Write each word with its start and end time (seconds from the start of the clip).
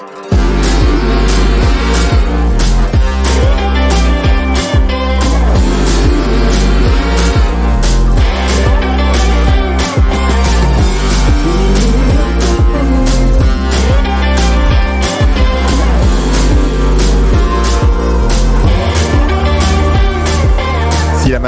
la 0.00 0.67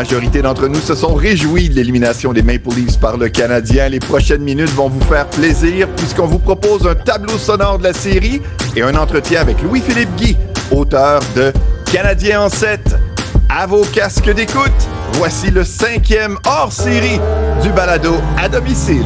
majorité 0.01 0.41
d'entre 0.41 0.67
nous 0.67 0.80
se 0.80 0.95
sont 0.95 1.12
réjouis 1.12 1.69
de 1.69 1.75
l'élimination 1.75 2.33
des 2.33 2.41
Maple 2.41 2.71
Leafs 2.75 2.98
par 2.98 3.19
le 3.19 3.29
Canadien. 3.29 3.91
Les 3.91 3.98
prochaines 3.98 4.41
minutes 4.41 4.71
vont 4.71 4.89
vous 4.89 5.03
faire 5.03 5.27
plaisir 5.27 5.87
puisqu'on 5.95 6.25
vous 6.25 6.39
propose 6.39 6.87
un 6.87 6.95
tableau 6.95 7.37
sonore 7.37 7.77
de 7.77 7.84
la 7.84 7.92
série 7.92 8.41
et 8.75 8.80
un 8.80 8.95
entretien 8.95 9.42
avec 9.42 9.61
Louis-Philippe 9.61 10.16
Guy, 10.16 10.39
auteur 10.70 11.20
de 11.37 11.52
Canadien 11.92 12.41
en 12.41 12.48
7. 12.48 12.80
À 13.51 13.66
vos 13.66 13.84
casques 13.92 14.33
d'écoute, 14.33 14.89
voici 15.15 15.51
le 15.51 15.65
cinquième 15.65 16.39
hors-série 16.47 17.20
du 17.62 17.69
balado 17.69 18.14
à 18.42 18.48
domicile. 18.48 19.05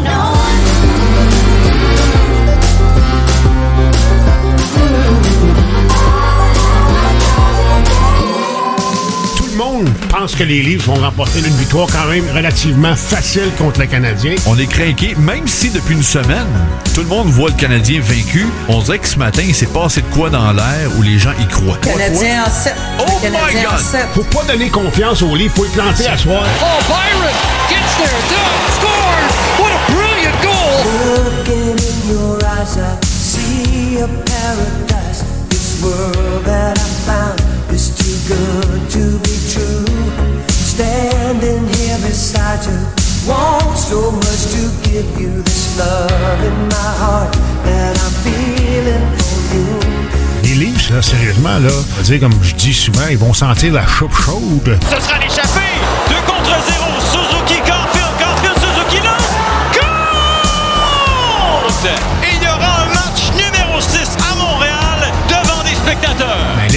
Pense 10.25 10.37
que 10.37 10.45
les 10.45 10.63
Leafs 10.63 10.87
vont 10.87 10.95
remporter 10.95 11.41
une 11.41 11.55
victoire 11.57 11.87
quand 11.93 12.07
même 12.07 12.25
relativement 12.35 12.97
facile 12.97 13.51
contre 13.59 13.81
le 13.81 13.87
Canadien. 13.87 14.35
On 14.47 14.59
est 14.59 14.67
craqué, 14.67 15.15
même 15.19 15.47
si 15.47 15.69
depuis 15.69 15.97
une 15.97 16.03
semaine, 16.03 16.47
tout 16.95 17.03
le 17.03 17.09
monde 17.09 17.29
voit 17.29 17.51
le 17.51 17.57
Canadien 17.57 18.01
vaincu. 18.01 18.47
On 18.71 18.81
dirait 18.81 19.01
que 19.01 19.07
ce 19.07 19.19
matin, 19.19 19.43
il 19.47 19.55
s'est 19.55 19.67
passé 19.67 20.01
de 20.01 20.07
quoi 20.15 20.31
dans 20.31 20.51
l'air 20.53 20.89
où 20.97 21.03
les 21.03 21.19
gens 21.19 21.35
y 21.39 21.47
croient. 21.47 21.77
Canadien 21.83 22.45
en 22.45 22.51
7. 22.51 22.75
Oh 23.01 23.05
my 23.23 23.53
God! 23.53 23.83
Faut 24.15 24.39
pas 24.39 24.45
donner 24.51 24.71
confiance 24.71 25.21
aux 25.21 25.37
Leafs, 25.37 25.53
faut 25.53 25.67
y 25.67 25.69
planter 25.69 26.07
à 26.07 26.17
soir. 26.17 26.43
Oh, 26.63 26.83
Byron 26.89 27.35
gets 27.69 27.95
there, 27.99 28.09
done, 28.31 28.65
scores! 28.79 29.35
What 29.61 29.73
a 29.73 29.93
brilliant 29.93 30.43
goal! 30.43 31.25
Looking 31.27 31.77
in 31.77 32.09
your 32.09 32.39
eyes, 32.47 32.79
I 32.79 33.05
see 33.05 33.99
a 33.99 34.09
paradise. 34.09 35.23
This 35.51 35.83
world 35.83 36.45
that 36.47 36.79
I 36.79 36.83
found 37.05 37.54
is 37.75 37.91
too 37.91 38.17
good 38.33 38.81
to 38.89 39.19
be 39.27 39.35
true. 39.53 39.85
Standing 40.49 41.67
here 41.75 41.99
beside 42.07 42.65
you, 42.67 42.79
want 43.27 43.77
so 43.77 44.13
much 44.13 44.43
to 44.55 44.63
give 44.89 45.09
you 45.21 45.43
this 45.43 45.77
love 45.79 46.41
in 46.51 46.57
my 46.69 46.91
heart 47.03 47.33
that 47.65 47.99
I'm 48.05 48.15
feeling 48.23 49.05
for 49.19 49.39
you. 49.55 49.67
Les 50.45 50.55
Leafs, 50.55 50.91
là, 50.91 51.03
sérieusement, 51.03 51.59
là, 51.59 51.69
on 51.69 51.97
va 51.97 52.03
dire, 52.03 52.21
comme 52.21 52.43
je 52.43 52.55
dis 52.55 52.75
souvent, 52.75 53.09
ils 53.11 53.19
vont 53.19 53.35
sentir 53.35 53.73
la 53.73 53.87
choupe 53.87 54.15
chaude. 54.15 54.79
Ce 54.89 55.01
sera 55.01 55.19
l'échappée. 55.19 55.75
2 56.09 56.15
contre 56.27 56.55
0. 56.67 56.84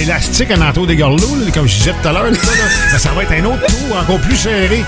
L'élastique 0.08 0.50
en 0.50 0.62
entour 0.62 0.86
des 0.86 0.96
garlots, 0.96 1.36
là, 1.38 1.50
comme 1.52 1.68
je 1.68 1.76
disais 1.76 1.92
tout 1.92 2.08
à 2.08 2.12
l'heure, 2.12 2.32
ça 2.96 3.10
va 3.10 3.22
être 3.24 3.32
un 3.32 3.44
autre 3.44 3.66
tour 3.66 3.96
encore 3.98 4.18
plus 4.20 4.36
serré. 4.36 4.82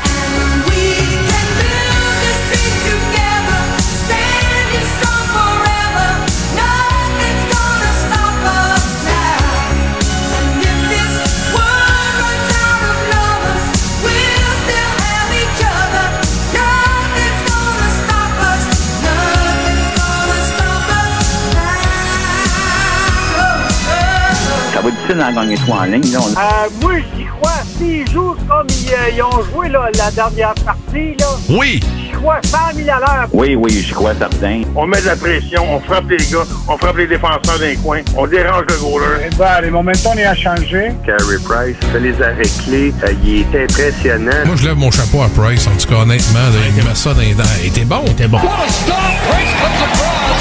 Difficile 25.14 25.18
d'en 25.18 25.32
gagner 25.42 25.54
trois 25.56 25.78
en 25.78 25.84
ligne. 25.84 26.12
Là, 26.12 26.18
on- 26.20 26.30
Euh, 26.30 26.68
moi, 26.82 26.92
j'y 27.16 27.24
crois. 27.26 27.50
S'ils 27.78 28.10
jouent 28.10 28.36
comme 28.48 28.66
ils, 28.68 28.88
euh, 28.92 29.16
ils 29.16 29.22
ont 29.22 29.42
joué 29.52 29.68
là, 29.68 29.88
la 29.96 30.10
dernière 30.10 30.54
partie, 30.64 31.14
là, 31.18 31.26
Oui! 31.48 31.80
j'y 32.04 32.10
crois 32.12 32.38
100 32.44 32.58
000 32.76 32.88
à 32.90 32.98
l'heure. 33.00 33.28
Oui, 33.32 33.54
oui, 33.56 33.70
j'y 33.86 33.92
crois 33.92 34.12
certain. 34.18 34.62
On 34.76 34.86
met 34.86 35.00
de 35.00 35.06
la 35.06 35.16
pression, 35.16 35.64
on 35.74 35.80
frappe 35.80 36.10
les 36.10 36.18
gars, 36.18 36.44
on 36.68 36.76
frappe 36.76 36.96
les 36.98 37.06
défenseurs 37.06 37.58
d'un 37.58 37.74
coin, 37.76 38.00
on 38.16 38.26
dérange 38.26 38.64
le 38.68 38.76
goaler. 38.76 39.28
Eh 39.30 39.34
ben, 39.36 39.60
les 39.62 39.70
momentum, 39.70 40.12
il 40.16 40.24
a 40.24 40.34
changé. 40.34 40.92
Carey 41.06 41.38
Price 41.44 41.76
fait 41.92 42.00
les 42.00 42.14
arrêts 42.22 42.42
clés, 42.64 42.92
euh, 43.04 43.12
il 43.24 43.40
est 43.54 43.64
impressionnant. 43.64 44.44
Moi, 44.46 44.56
je 44.56 44.66
lève 44.66 44.76
mon 44.76 44.90
chapeau 44.90 45.22
à 45.22 45.28
Price, 45.28 45.66
en 45.66 45.76
tout 45.76 45.88
cas, 45.88 46.02
honnêtement. 46.02 46.38
là, 46.40 46.60
il 46.76 46.84
met 46.84 46.94
ça 46.94 47.14
dans 47.14 47.20
les 47.20 47.34
dents. 47.34 47.44
Il 47.62 47.68
était 47.68 47.84
bon. 47.84 48.02
C'était 48.06 48.28
bon. 48.28 48.38
What 48.38 48.64
a 48.66 48.68
stop! 48.68 48.94
Price 49.30 49.54
comes 49.62 49.82
across, 49.88 50.39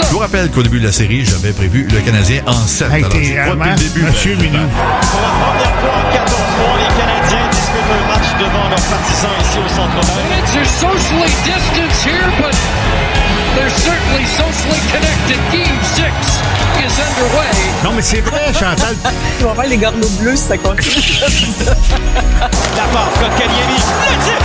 Je 0.00 0.12
vous 0.12 0.18
rappelle 0.18 0.50
qu'au 0.50 0.62
début 0.62 0.80
de 0.80 0.86
la 0.86 0.92
série, 0.92 1.24
j'avais 1.24 1.52
prévu 1.52 1.86
le 1.90 2.00
Canadien 2.00 2.42
en 2.46 2.52
7. 2.52 2.90
Hey, 2.92 3.04
Alors, 3.04 3.12
je 3.12 3.18
crois 3.54 3.54
depuis 3.54 3.70
le 3.70 3.76
début. 3.76 4.02
Monsieur 4.06 4.34
Minou. 4.36 4.58
Pour 4.68 5.18
la 5.20 5.28
première 5.28 5.74
fois 5.80 5.94
en 5.94 6.12
14 6.12 6.38
mois, 6.58 6.76
les 6.78 6.92
Canadiens 6.96 7.46
disputent 7.50 7.92
un 7.92 8.04
match 8.08 8.28
devant 8.40 8.68
leurs 8.68 8.86
partisans 8.88 9.36
ici 9.42 9.58
au 9.58 9.68
Centre 9.68 10.00
Bell. 10.00 10.24
Minutes 10.30 10.54
are 10.56 10.70
socially 10.80 11.32
distanced 11.44 12.02
here, 12.06 12.28
but 12.40 12.54
they're 13.54 13.70
certainly 13.70 14.24
socially 14.26 14.80
connected. 14.90 15.38
Game 15.52 15.78
six 15.94 16.08
is 16.82 16.94
underway. 16.98 17.52
Non, 17.84 17.92
mais 17.94 18.02
c'est 18.02 18.20
vrai, 18.22 18.52
Chantal. 18.52 18.96
On 19.42 19.44
va 19.46 19.52
voir 19.52 19.66
les 19.66 19.76
garlots 19.76 20.08
bleus 20.20 20.36
si 20.36 20.48
ça 20.48 20.58
continue. 20.58 21.20
La 22.76 22.84
part, 22.92 23.10
Kotkaniemi, 23.20 23.76
le 23.76 24.16
tir, 24.24 24.40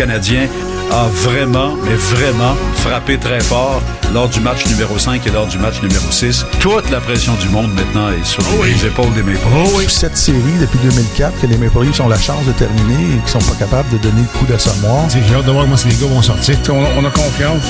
Canadien 0.00 0.48
a 0.90 1.08
vraiment, 1.08 1.76
mais 1.84 1.94
vraiment 1.94 2.56
frappé 2.76 3.18
très 3.18 3.40
fort 3.40 3.82
lors 4.14 4.30
du 4.30 4.40
match 4.40 4.64
numéro 4.64 4.98
5 4.98 5.26
et 5.26 5.30
lors 5.30 5.46
du 5.46 5.58
match 5.58 5.82
numéro 5.82 6.10
6. 6.10 6.46
Toute 6.58 6.88
la 6.88 7.00
pression 7.00 7.34
du 7.34 7.50
monde 7.50 7.70
maintenant 7.74 8.08
est 8.08 8.24
sur 8.24 8.42
les 8.64 8.86
épaules 8.86 9.12
des 9.12 9.22
Maple 9.22 9.44
Leafs. 9.78 9.90
Cette 9.90 10.16
série 10.16 10.56
depuis 10.58 10.78
2004 10.78 11.42
que 11.42 11.46
les 11.46 11.58
Maple 11.58 11.82
Leafs 11.82 12.00
ont 12.00 12.08
la 12.08 12.18
chance 12.18 12.46
de 12.46 12.52
terminer 12.52 13.16
et 13.16 13.18
qui 13.26 13.30
sont 13.30 13.40
pas 13.40 13.56
capables 13.58 13.90
de 13.90 13.98
donner 13.98 14.22
le 14.22 14.38
coup 14.38 14.46
d'assommoir. 14.46 15.04
J'ai 15.10 15.34
hâte 15.34 15.44
de 15.44 15.50
voir 15.50 15.64
comment 15.64 15.76
les 15.84 15.94
gars 15.94 16.06
vont 16.06 16.22
sortir. 16.22 16.56
On, 16.70 17.02
on 17.02 17.04
a 17.04 17.10
confiance. 17.10 17.62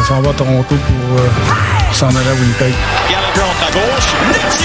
On 0.00 0.04
s'en 0.04 0.22
va 0.22 0.30
à 0.30 0.32
Toronto 0.32 0.74
pour 0.74 1.18
euh, 1.20 1.28
s'en 1.92 2.08
aller 2.08 2.16
à 2.16 2.32
Winnipeg. 2.32 2.72
Gallagher 3.10 3.52
à 3.60 3.70
gauche, 3.72 4.63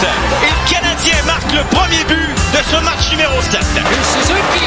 Et 0.00 0.46
le 0.46 0.70
Canadien 0.70 1.16
marque 1.26 1.50
le 1.52 1.64
premier 1.74 2.04
but 2.04 2.32
de 2.52 2.62
ce 2.62 2.76
match 2.84 3.10
numéro 3.10 3.40
7. 3.40 3.60
Here's 3.74 4.06
Suzuki 4.06 4.64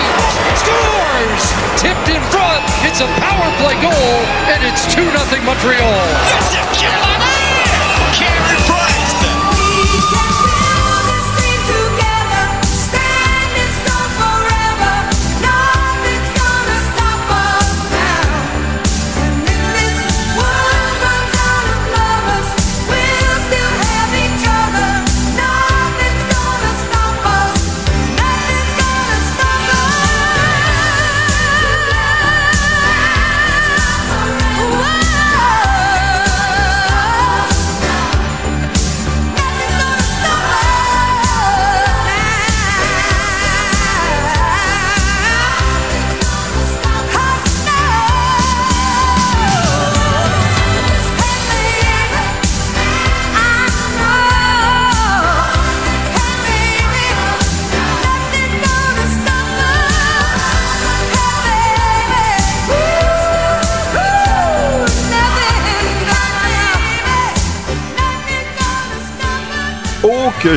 scores! 0.55 1.53
Tipped 1.77 2.09
in 2.09 2.21
front. 2.31 2.61
It's 2.83 2.99
a 2.99 3.07
power 3.19 3.49
play 3.59 3.75
goal, 3.81 4.25
and 4.51 4.61
it's 4.63 4.85
2 4.93 5.01
0 5.01 5.11
Montreal. 5.45 7.50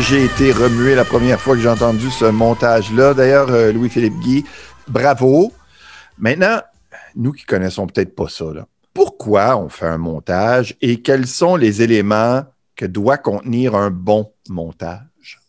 J'ai 0.01 0.25
été 0.25 0.53
remué 0.53 0.95
la 0.95 1.05
première 1.05 1.41
fois 1.41 1.55
que 1.55 1.61
j'ai 1.61 1.69
entendu 1.69 2.11
ce 2.11 2.25
montage-là. 2.25 3.15
D'ailleurs, 3.15 3.51
euh, 3.51 3.73
Louis-Philippe 3.73 4.19
Guy, 4.21 4.45
bravo. 4.89 5.53
Maintenant, 6.19 6.61
nous 7.15 7.33
qui 7.33 7.45
connaissons 7.45 7.87
peut-être 7.87 8.15
pas 8.15 8.29
ça, 8.29 8.47
pourquoi 8.93 9.57
on 9.57 9.69
fait 9.69 9.87
un 9.87 9.99
montage 9.99 10.77
et 10.81 11.03
quels 11.03 11.27
sont 11.27 11.57
les 11.57 11.83
éléments 11.83 12.45
que 12.77 12.87
doit 12.87 13.19
contenir 13.19 13.75
un 13.75 13.91
bon 13.91 14.33
montage? 14.49 15.41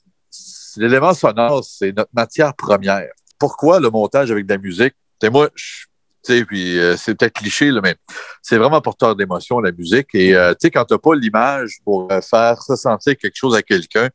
L'élément 0.77 1.13
sonore, 1.13 1.63
c'est 1.63 1.91
notre 1.95 2.11
matière 2.13 2.53
première. 2.53 3.09
Pourquoi 3.39 3.79
le 3.79 3.89
montage 3.89 4.31
avec 4.31 4.45
de 4.45 4.53
la 4.53 4.59
musique? 4.59 4.93
Moi, 5.31 5.49
je- 5.55 5.85
puis 6.25 6.77
euh, 6.77 6.95
c'est 6.97 7.15
peut-être 7.15 7.33
cliché, 7.33 7.71
mais 7.83 7.95
c'est 8.41 8.57
vraiment 8.57 8.81
porteur 8.81 9.15
d'émotion, 9.15 9.59
la 9.59 9.71
musique. 9.71 10.09
Et 10.13 10.35
euh, 10.35 10.51
tu 10.51 10.57
sais, 10.61 10.71
quand 10.71 10.85
tu 10.85 10.93
n'as 10.93 10.97
pas 10.97 11.15
l'image 11.15 11.77
pour 11.83 12.11
euh, 12.11 12.21
faire 12.21 12.57
ressentir 12.67 13.15
quelque 13.17 13.35
chose 13.35 13.55
à 13.55 13.61
quelqu'un, 13.61 14.09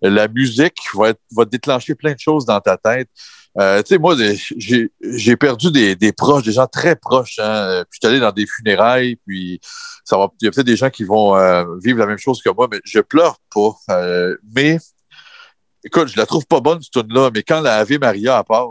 la 0.00 0.28
musique 0.28 0.78
va, 0.94 1.10
être- 1.10 1.50
déclencher 1.50 1.94
plein 1.94 2.12
de 2.12 2.18
choses 2.18 2.44
dans 2.44 2.60
ta 2.60 2.76
tête. 2.76 3.08
Euh, 3.58 3.82
tu 3.82 3.90
sais, 3.90 3.98
moi, 3.98 4.16
j'ai 4.16 5.36
perdu 5.36 5.70
des, 5.70 6.12
proches, 6.12 6.42
des 6.42 6.52
gens 6.52 6.66
très 6.66 6.96
proches. 6.96 7.38
Hein. 7.38 7.84
Puis 7.90 7.98
je 8.00 8.06
suis 8.06 8.12
allé 8.12 8.20
dans 8.20 8.32
des 8.32 8.46
funérailles, 8.46 9.16
puis 9.26 9.60
ça 10.04 10.16
va. 10.16 10.28
Il 10.40 10.46
y 10.46 10.48
a 10.48 10.50
peut-être 10.50 10.66
des 10.66 10.76
gens 10.76 10.90
qui 10.90 11.04
vont 11.04 11.34
vivre 11.78 11.98
la 11.98 12.06
même 12.06 12.18
chose 12.18 12.40
que 12.42 12.48
moi, 12.50 12.66
mais 12.70 12.80
je 12.84 13.00
pleure 13.00 13.36
pas. 13.54 13.74
Mais 14.56 14.78
écoute, 15.84 16.08
je 16.08 16.16
la 16.16 16.26
trouve 16.26 16.46
pas 16.46 16.60
bonne, 16.60 16.80
cette 16.80 16.92
tune 16.92 17.12
là 17.14 17.30
mais 17.34 17.42
quand 17.42 17.60
la 17.60 17.76
Ave 17.76 17.98
Maria 17.98 18.38
à 18.38 18.44
part, 18.44 18.68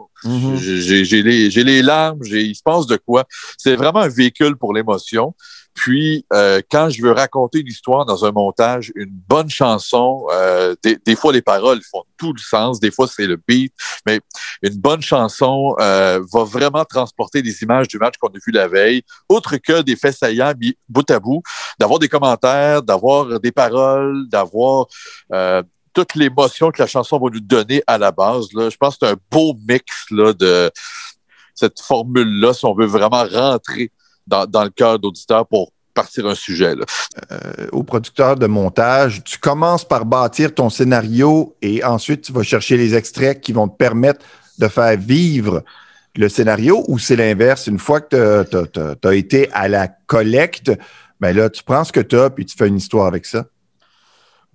j'ai- 0.58 0.82
j'ai 0.82 1.04
j'ai 1.06 1.24
les, 1.24 1.50
j'ai 1.50 1.64
les 1.64 1.82
larmes, 1.82 2.20
j'ai- 2.24 2.44
il 2.44 2.56
se 2.56 2.62
passe 2.64 2.86
de 2.86 2.96
quoi. 2.98 3.26
C'est 3.58 3.76
vraiment 3.76 4.00
un 4.02 4.08
véhicule 4.08 4.56
pour 4.56 4.74
l'émotion. 4.74 5.34
Puis, 5.74 6.26
euh, 6.34 6.60
quand 6.70 6.90
je 6.90 7.02
veux 7.02 7.14
raconter 7.14 7.60
une 7.62 7.68
histoire 7.68 8.06
dans 8.06 8.26
un 8.26 8.32
montage, 8.34 8.92
une 8.96 9.10
bonne 9.30 9.50
chanson, 9.50 10.26
euh, 10.34 10.76
des, 10.84 10.98
des 11.06 11.16
fois 11.16 11.32
les 11.32 11.42
paroles 11.42 11.80
font 11.90 12.04
tout 12.18 12.34
le 12.34 12.40
sens, 12.42 12.80
des 12.82 12.92
fois 12.92 13.08
c'est 13.08 13.26
le 13.26 13.38
beat, 13.48 13.74
mais 14.06 14.20
une 14.62 14.76
bonne 14.76 15.02
chanson 15.02 15.74
euh, 15.80 16.20
va 16.32 16.44
vraiment 16.44 16.84
transporter 16.84 17.42
des 17.42 17.64
images 17.64 17.88
du 17.88 17.98
match 18.00 18.16
qu'on 18.20 18.28
a 18.28 18.38
vu 18.46 18.52
la 18.52 18.68
veille, 18.68 19.02
autre 19.30 19.56
que 19.58 19.82
des 19.82 19.96
faits 19.96 20.18
saillants 20.18 20.54
mis 20.60 20.76
bout 20.90 21.10
à 21.10 21.20
bout, 21.22 21.42
d'avoir 21.80 22.00
des 22.00 22.10
commentaires, 22.10 22.84
d'avoir 22.84 23.40
des 23.40 23.54
paroles, 23.54 24.28
d'avoir 24.28 24.88
euh, 25.34 25.64
toute 25.94 26.16
l'émotion 26.16 26.72
que 26.72 26.82
la 26.82 26.88
chanson 26.88 27.20
va 27.20 27.30
nous 27.32 27.40
donner 27.40 27.84
à 27.88 27.98
la 27.98 28.12
base. 28.12 28.48
Là. 28.54 28.70
Je 28.70 28.78
pense 28.78 28.98
que 28.98 29.06
c'est 29.06 29.14
un 29.14 29.18
beau 29.30 29.56
mix 29.68 29.86
là, 30.12 30.34
de 30.34 30.72
cette 31.54 31.80
formule-là, 31.80 32.54
si 32.54 32.66
on 32.66 32.74
veut 32.74 32.86
vraiment 32.86 33.26
rentrer 33.26 33.92
dans, 34.28 34.46
dans 34.46 34.64
le 34.64 34.70
cœur 34.70 35.00
d'auditeur 35.00 35.46
pour 35.48 35.72
partir 35.94 36.26
un 36.28 36.36
sujet. 36.36 36.74
Euh, 37.32 37.68
au 37.72 37.84
producteur 37.84 38.36
de 38.36 38.48
montage, 38.48 39.24
tu 39.24 39.38
commences 39.38 39.86
par 39.86 40.06
bâtir 40.06 40.54
ton 40.54 40.70
scénario 40.70 41.56
et 41.62 41.84
ensuite 41.84 42.22
tu 42.22 42.32
vas 42.32 42.44
chercher 42.44 42.78
les 42.78 42.96
extraits 42.96 43.42
qui 43.42 43.52
vont 43.52 43.68
te 43.68 43.76
permettre 43.76 44.26
de 44.58 44.68
faire 44.68 44.98
vivre 44.98 45.64
le 46.16 46.30
scénario 46.30 46.84
ou 46.88 47.00
c'est 47.00 47.16
l'inverse? 47.16 47.68
Une 47.68 47.80
fois 47.80 48.02
que 48.02 48.44
tu 48.72 49.08
as, 49.08 49.16
été 49.16 49.52
à 49.54 49.68
la 49.68 49.88
collecte, 49.88 50.72
ben 51.20 51.36
là, 51.36 51.50
tu 51.50 51.64
prends 51.64 51.84
ce 51.84 51.92
que 51.92 52.00
tu 52.00 52.18
as 52.18 52.30
puis 52.30 52.46
tu 52.46 52.56
fais 52.58 52.68
une 52.68 52.78
histoire 52.78 53.08
avec 53.08 53.26
ça. 53.26 53.46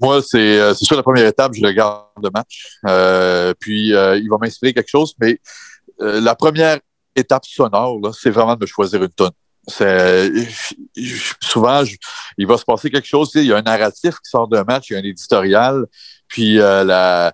Moi, 0.00 0.22
c'est 0.22 0.58
euh, 0.60 0.75
c'est 0.75 0.84
sûr 0.84 0.96
la 0.96 1.02
première 1.02 1.26
étape, 1.26 1.52
je 1.54 1.64
regarde 1.64 2.04
le 2.22 2.31
match. 2.32 2.78
Euh, 2.87 3.54
puis 3.58 3.94
euh, 3.94 4.16
il 4.19 4.28
va 4.28 4.37
m'inspirer 4.38 4.72
quelque 4.75 4.88
chose, 4.90 5.14
mais 5.20 5.38
euh, 6.02 6.20
la 6.20 6.34
première 6.34 6.78
étape 7.14 7.44
sonore, 7.46 7.98
c'est 8.14 8.31
vraiment 8.31 8.54
de 8.54 8.60
me 8.60 8.66
choisir 8.66 9.02
une 9.02 9.08
tonne. 9.10 9.31
C'est 9.69 10.31
souvent 11.40 11.84
je- 11.84 11.96
il 12.38 12.46
va 12.46 12.56
se 12.58 12.64
passer 12.64 12.90
quelque 12.90 13.06
chose. 13.08 13.31
Il 13.34 13.44
y 13.46 13.52
a 13.52 13.56
un 13.56 13.62
narratif 13.62 14.14
qui 14.16 14.31
sort 14.31 14.46
d'un 14.48 14.64
match, 14.64 14.90
il 14.90 14.93
y 14.93 14.96
a 14.96 15.00
un 15.00 15.02
éditorial, 15.04 15.87
puis 16.28 16.60
euh, 16.60 16.84
la, 16.84 17.32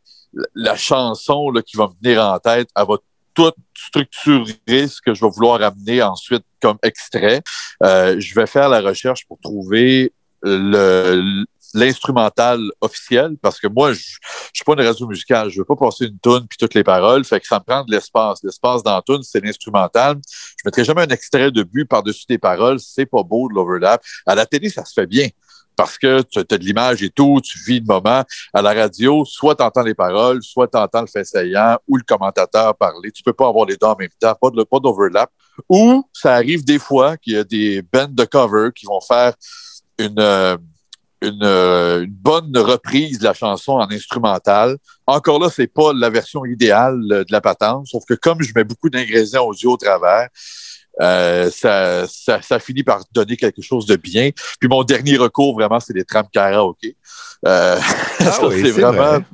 la 0.55 0.77
chanson 0.77 1.51
là, 1.51 1.63
qui 1.63 1.77
va 1.77 1.89
me 1.89 1.93
venir 2.03 2.23
en 2.25 2.39
tête, 2.39 2.69
elle 2.77 2.87
va 2.87 2.97
tout 3.35 3.53
structurer 3.77 4.87
ce 4.89 5.01
que 5.01 5.15
je 5.15 5.25
vais 5.25 5.31
vouloir 5.31 5.61
amener 5.63 6.03
ensuite 6.03 6.45
comme 6.61 6.79
extrait. 6.83 7.43
Euh, 7.83 8.17
je 8.19 8.35
vais 8.35 8.47
faire 8.47 8.69
la 8.69 8.81
recherche 8.81 9.27
pour 9.27 9.39
trouver 9.41 10.13
le 10.43 11.45
l'instrumental 11.75 12.61
officiel 12.81 13.37
parce 13.41 13.59
que 13.59 13.67
moi 13.67 13.93
je, 13.93 14.01
suis 14.53 14.65
pas 14.65 14.75
une 14.75 14.81
radio 14.81 15.07
musicale 15.07 15.51
je 15.51 15.59
veux 15.59 15.65
pas 15.65 15.77
passer 15.77 16.07
une 16.07 16.19
tune 16.19 16.47
puis 16.49 16.59
toutes 16.59 16.75
les 16.75 16.85
paroles 16.85 17.25
fait 17.25 17.41
que 17.41 17.47
ça 17.47 17.59
me 17.59 17.65
prend 17.65 17.85
de 17.85 17.91
l'espace 17.91 18.41
l'espace 18.43 18.83
dans 18.83 19.01
tune 19.03 19.23
c'est 19.23 19.43
l'instrumental 19.45 20.19
je 20.27 20.63
mettrai 20.65 20.85
jamais 20.85 21.03
un 21.03 21.09
extrait 21.09 21.51
de 21.51 21.63
but 21.63 21.87
par-dessus 21.87 22.27
des 22.29 22.39
paroles 22.39 22.79
c'est 22.81 23.07
pas 23.07 23.23
beau 23.23 23.49
de 23.49 23.55
l'overlap 23.55 24.03
à 24.27 24.35
la 24.35 24.47
télé 24.47 24.69
ça 24.69 24.85
se 24.85 24.93
fait 24.93 25.07
bien 25.07 25.29
parce 25.77 25.99
que 25.99 26.23
tu 26.23 26.39
as 26.39 26.45
de 26.45 26.65
l'image 26.65 27.03
et 27.03 27.11
tout, 27.11 27.41
tu 27.43 27.59
vis 27.67 27.81
le 27.81 27.87
moment. 27.87 28.25
À 28.53 28.63
la 28.63 28.73
radio, 28.73 29.25
soit 29.25 29.55
tu 29.55 29.63
entends 29.63 29.83
les 29.83 29.95
paroles, 29.95 30.43
soit 30.43 30.69
tu 30.69 30.77
entends 30.77 31.01
le 31.01 31.07
fait 31.07 31.25
saillant 31.25 31.79
ou 31.89 31.97
le 31.97 32.03
commentateur 32.07 32.77
parler. 32.77 33.11
Tu 33.11 33.23
peux 33.23 33.33
pas 33.33 33.49
avoir 33.49 33.67
les 33.67 33.77
deux 33.77 33.87
en 33.87 33.97
même 33.97 34.11
temps, 34.21 34.35
pas 34.41 34.51
de 34.51 34.63
pas 34.65 34.79
d'overlap. 34.79 35.31
Ou 35.69 36.05
ça 36.13 36.35
arrive 36.35 36.65
des 36.65 36.79
fois 36.79 37.17
qu'il 37.17 37.35
y 37.35 37.37
a 37.37 37.45
des 37.45 37.83
bands 37.83 38.09
de 38.09 38.25
cover 38.25 38.71
qui 38.75 38.87
vont 38.87 39.01
faire 39.01 39.35
une, 39.99 40.19
euh, 40.19 40.57
une, 41.23 41.43
euh, 41.43 42.03
une 42.03 42.11
bonne 42.11 42.57
reprise 42.59 43.19
de 43.19 43.25
la 43.25 43.33
chanson 43.33 43.73
en 43.75 43.91
instrumental. 43.91 44.77
Encore 45.07 45.41
là, 45.41 45.49
c'est 45.51 45.69
pas 45.69 45.93
la 45.95 46.11
version 46.11 46.45
idéale 46.45 47.01
euh, 47.11 47.25
de 47.25 47.33
la 47.33 47.41
patente, 47.41 47.87
sauf 47.87 48.05
que 48.05 48.15
comme 48.15 48.43
je 48.43 48.53
mets 48.55 48.65
beaucoup 48.65 48.91
d'ingrédients 48.91 49.45
audio 49.45 49.73
au 49.73 49.77
travers, 49.77 50.29
euh, 51.01 51.51
ça, 51.51 52.07
ça, 52.09 52.43
ça 52.43 52.59
finit 52.59 52.83
par 52.83 53.03
donner 53.13 53.37
quelque 53.37 53.63
chose 53.63 53.87
de 53.87 53.97
bien. 53.97 54.31
Puis 54.61 54.69
mon 54.69 54.83
dernier 54.85 55.17
recours, 55.17 55.55
vraiment, 55.55 55.81
c'est 55.81 55.95
les 55.95 56.05
trams 56.05 56.29
karaoké. 56.33 56.97
Euh, 57.47 57.79
oui, 58.43 58.61
c'est 58.63 58.71
vraiment, 58.73 58.93
vrai. 58.93 59.25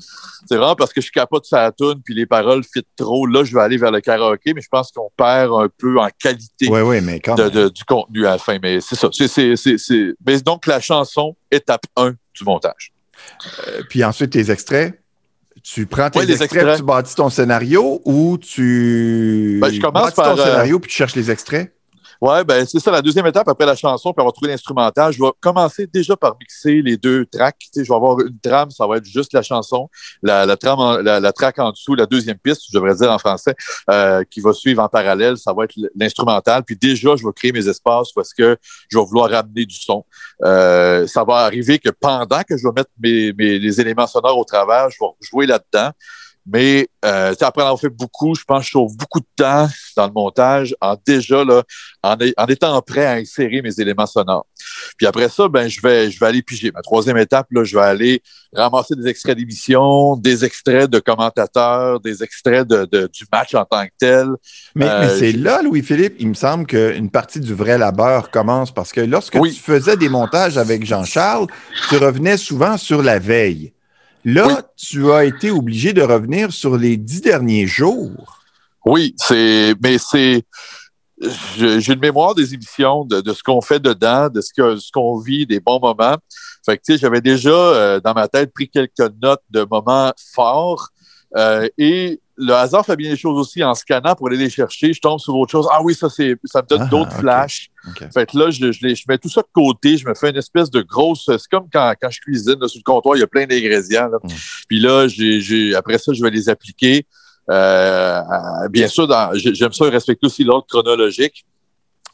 c'est 0.48 0.56
vraiment 0.56 0.76
parce 0.76 0.92
que 0.92 1.00
je 1.00 1.10
capote 1.10 1.44
la 1.52 1.72
tune 1.72 2.00
puis 2.04 2.14
les 2.14 2.26
paroles 2.26 2.62
fit 2.64 2.86
trop. 2.96 3.26
Là, 3.26 3.44
je 3.44 3.52
vais 3.54 3.60
aller 3.60 3.76
vers 3.76 3.90
le 3.90 4.00
karaoké, 4.00 4.54
mais 4.54 4.60
je 4.62 4.68
pense 4.70 4.92
qu'on 4.92 5.10
perd 5.16 5.52
un 5.52 5.68
peu 5.76 5.98
en 5.98 6.08
qualité 6.18 6.68
Oui, 6.70 6.80
oui, 6.80 7.00
mais 7.00 7.20
quand 7.20 7.34
de- 7.34 7.42
même. 7.42 7.50
de- 7.52 7.68
du 7.68 7.84
contenu 7.84 8.26
à 8.26 8.30
la 8.32 8.38
fin. 8.38 8.58
Mais 8.62 8.80
c'est 8.80 8.94
ça. 8.96 9.08
C'est, 9.12 9.28
c'est, 9.28 9.56
c'est, 9.56 9.78
c'est- 9.78 10.14
Mais 10.26 10.40
donc, 10.40 10.66
la 10.66 10.80
chanson, 10.80 11.36
étape 11.50 11.82
1 11.96 12.12
du 12.34 12.44
montage. 12.44 12.92
Euh, 13.66 13.82
puis 13.90 14.04
ensuite, 14.04 14.30
tes 14.30 14.50
extraits. 14.50 14.98
Tu 15.62 15.86
prends 15.86 16.10
tes 16.10 16.18
Ouais, 16.20 16.24
extraits, 16.30 16.52
extraits. 16.52 16.66
puis 16.68 16.76
tu 16.78 16.82
bâtis 16.84 17.14
ton 17.14 17.30
scénario 17.30 18.00
ou 18.04 18.38
tu 18.38 19.58
Ben, 19.60 19.72
je 19.72 19.80
commence 19.80 20.02
bâtis 20.04 20.16
par, 20.16 20.34
ton 20.34 20.40
euh, 20.40 20.44
scénario 20.44 20.78
puis 20.80 20.90
tu 20.90 20.96
cherches 20.96 21.16
les 21.16 21.30
extraits? 21.30 21.72
Ouais, 22.20 22.42
ben 22.42 22.66
c'est 22.66 22.80
ça 22.80 22.90
la 22.90 23.00
deuxième 23.00 23.26
étape 23.26 23.46
après 23.46 23.64
la 23.64 23.76
chanson, 23.76 24.12
puis 24.12 24.20
avoir 24.20 24.32
trouvé 24.32 24.50
l'instrumental. 24.50 25.12
Je 25.12 25.22
vais 25.22 25.30
commencer 25.40 25.86
déjà 25.86 26.16
par 26.16 26.36
mixer 26.40 26.82
les 26.82 26.96
deux 26.96 27.24
tracks. 27.26 27.56
Je 27.76 27.82
vais 27.82 27.94
avoir 27.94 28.18
une 28.20 28.38
trame, 28.40 28.70
ça 28.70 28.88
va 28.88 28.96
être 28.96 29.04
juste 29.04 29.32
la 29.32 29.42
chanson, 29.42 29.88
la, 30.22 30.56
trame, 30.56 31.00
la 31.02 31.32
track 31.32 31.60
en 31.60 31.70
dessous, 31.70 31.94
la 31.94 32.06
deuxième 32.06 32.38
piste, 32.38 32.62
je 32.68 32.76
devrais 32.76 32.96
dire 32.96 33.12
en 33.12 33.18
français, 33.18 33.54
euh, 33.88 34.24
qui 34.28 34.40
va 34.40 34.52
suivre 34.52 34.82
en 34.82 34.88
parallèle, 34.88 35.36
ça 35.36 35.52
va 35.52 35.64
être 35.64 35.74
l'instrumental. 35.94 36.64
Puis 36.64 36.76
déjà, 36.76 37.14
je 37.14 37.24
vais 37.24 37.32
créer 37.32 37.52
mes 37.52 37.68
espaces 37.68 38.10
parce 38.12 38.34
que 38.34 38.56
je 38.88 38.98
vais 38.98 39.04
vouloir 39.04 39.30
ramener 39.30 39.64
du 39.64 39.76
son. 39.76 40.04
Euh, 40.44 41.06
ça 41.06 41.22
va 41.22 41.36
arriver 41.36 41.78
que 41.78 41.90
pendant 41.90 42.42
que 42.42 42.56
je 42.56 42.66
vais 42.66 42.72
mettre 42.74 42.90
mes, 43.00 43.32
mes 43.32 43.58
les 43.60 43.80
éléments 43.80 44.08
sonores 44.08 44.38
au 44.38 44.44
travers, 44.44 44.90
je 44.90 44.96
vais 45.00 45.10
jouer 45.20 45.46
là-dedans. 45.46 45.92
Mais 46.50 46.88
euh, 47.04 47.34
après 47.40 47.62
en 47.62 47.66
avoir 47.66 47.80
fait 47.80 47.88
beaucoup, 47.88 48.34
je 48.34 48.42
pense 48.44 48.60
que 48.60 48.66
je 48.66 48.70
sauve 48.72 48.96
beaucoup 48.96 49.20
de 49.20 49.26
temps 49.36 49.68
dans 49.96 50.06
le 50.06 50.12
montage 50.12 50.74
en 50.80 50.96
déjà 51.06 51.44
là, 51.44 51.62
en, 52.02 52.16
étant 52.48 52.80
prêt 52.82 53.04
à 53.06 53.12
insérer 53.12 53.60
mes 53.62 53.78
éléments 53.80 54.06
sonores. 54.06 54.46
Puis 54.96 55.06
après 55.06 55.28
ça, 55.28 55.48
ben 55.48 55.68
je 55.68 55.80
vais 55.80 56.10
je 56.10 56.18
vais 56.18 56.26
aller 56.26 56.42
piger. 56.42 56.70
Ma 56.72 56.82
troisième 56.82 57.18
étape, 57.18 57.46
là, 57.50 57.64
je 57.64 57.76
vais 57.76 57.84
aller 57.84 58.22
ramasser 58.54 58.94
des 58.96 59.06
extraits 59.08 59.36
d'émissions, 59.36 60.16
des 60.16 60.44
extraits 60.44 60.88
de 60.90 60.98
commentateurs, 61.00 62.00
des 62.00 62.22
extraits 62.22 62.66
de, 62.66 62.88
de- 62.90 63.08
du 63.12 63.24
match 63.30 63.54
en 63.54 63.64
tant 63.64 63.84
que 63.84 63.92
tel. 63.98 64.28
Mais, 64.74 64.86
Euh, 64.88 65.00
mais 65.02 65.08
c'est 65.18 65.32
je- 65.32 65.38
là, 65.38 65.60
Louis-Philippe, 65.62 66.16
il 66.18 66.28
me 66.28 66.34
semble 66.34 66.66
qu'une 66.66 67.10
partie 67.10 67.40
du 67.40 67.54
vrai 67.54 67.76
labeur 67.78 68.30
commence 68.30 68.72
parce 68.72 68.92
que 68.92 69.00
lorsque 69.02 69.36
tu 69.52 69.60
faisais 69.60 69.96
des 69.96 70.08
montages 70.08 70.56
avec 70.58 70.84
Jean-Charles, 70.84 71.46
tu 71.90 71.96
revenais 71.98 72.36
souvent 72.38 72.76
sur 72.78 73.02
la 73.02 73.18
veille. 73.18 73.72
Là, 74.24 74.62
tu 74.76 75.10
as 75.12 75.24
été 75.24 75.50
obligé 75.50 75.92
de 75.92 76.02
revenir 76.02 76.52
sur 76.52 76.76
les 76.76 76.96
dix 76.96 77.20
derniers 77.20 77.66
jours. 77.66 78.40
Oui, 78.84 79.14
c'est, 79.16 79.74
mais 79.82 79.98
c'est, 79.98 80.44
j'ai 81.56 81.92
une 81.92 82.00
mémoire 82.00 82.34
des 82.34 82.54
émissions, 82.54 83.04
de, 83.04 83.20
de 83.20 83.32
ce 83.32 83.42
qu'on 83.42 83.60
fait 83.60 83.80
dedans, 83.80 84.28
de 84.28 84.40
ce 84.40 84.52
que 84.52 84.76
ce 84.76 84.90
qu'on 84.92 85.18
vit, 85.18 85.46
des 85.46 85.60
bons 85.60 85.80
moments. 85.80 86.16
Fait 86.64 86.76
que 86.76 86.82
tu 86.84 86.92
sais, 86.92 86.98
j'avais 86.98 87.20
déjà 87.20 87.50
euh, 87.50 88.00
dans 88.00 88.14
ma 88.14 88.28
tête 88.28 88.52
pris 88.52 88.68
quelques 88.68 89.12
notes 89.22 89.42
de 89.50 89.66
moments 89.70 90.12
forts. 90.34 90.88
Euh, 91.36 91.68
et 91.76 92.20
le 92.40 92.52
hasard 92.54 92.86
fait 92.86 92.94
bien 92.96 93.10
les 93.10 93.16
choses 93.16 93.36
aussi 93.38 93.62
en 93.64 93.74
scannant 93.74 94.14
pour 94.14 94.28
aller 94.28 94.36
les 94.36 94.48
chercher. 94.48 94.92
Je 94.92 95.00
tombe 95.00 95.18
sur 95.18 95.34
autre 95.36 95.50
chose. 95.50 95.66
Ah 95.72 95.82
oui, 95.82 95.94
ça 95.94 96.08
c'est, 96.08 96.36
ça 96.44 96.62
me 96.62 96.68
donne 96.68 96.82
Ah, 96.84 96.88
d'autres 96.88 97.12
flashs. 97.12 97.68
Ok. 97.88 98.04
Fait 98.14 98.26
que 98.30 98.38
là, 98.38 98.50
je, 98.50 98.70
je, 98.72 98.94
je 98.94 99.04
mets 99.08 99.18
tout 99.18 99.28
ça 99.28 99.42
de 99.42 99.48
côté. 99.52 99.96
Je 99.96 100.06
me 100.06 100.14
fais 100.14 100.30
une 100.30 100.36
espèce 100.36 100.70
de 100.70 100.80
grosse. 100.80 101.24
C'est 101.26 101.48
comme 101.50 101.68
quand, 101.72 101.92
quand 102.00 102.10
je 102.10 102.20
cuisine 102.20 102.56
là, 102.60 102.68
sur 102.68 102.78
le 102.78 102.84
comptoir, 102.84 103.16
il 103.16 103.20
y 103.20 103.22
a 103.22 103.26
plein 103.26 103.46
d'ingrédients. 103.46 104.08
là. 104.08 104.18
Puis 104.68 104.78
là, 104.78 105.08
j'ai, 105.08 105.40
j'ai, 105.40 105.74
après 105.74 105.98
ça, 105.98 106.12
je 106.12 106.22
vais 106.22 106.30
les 106.30 106.48
appliquer. 106.48 107.04
Euh, 107.50 108.20
bien 108.70 108.88
sûr, 108.88 109.06
dans- 109.08 109.30
j'aime 109.34 109.72
ça 109.72 109.84
respecter 109.86 110.26
aussi 110.26 110.44
l'ordre 110.44 110.66
chronologique. 110.68 111.44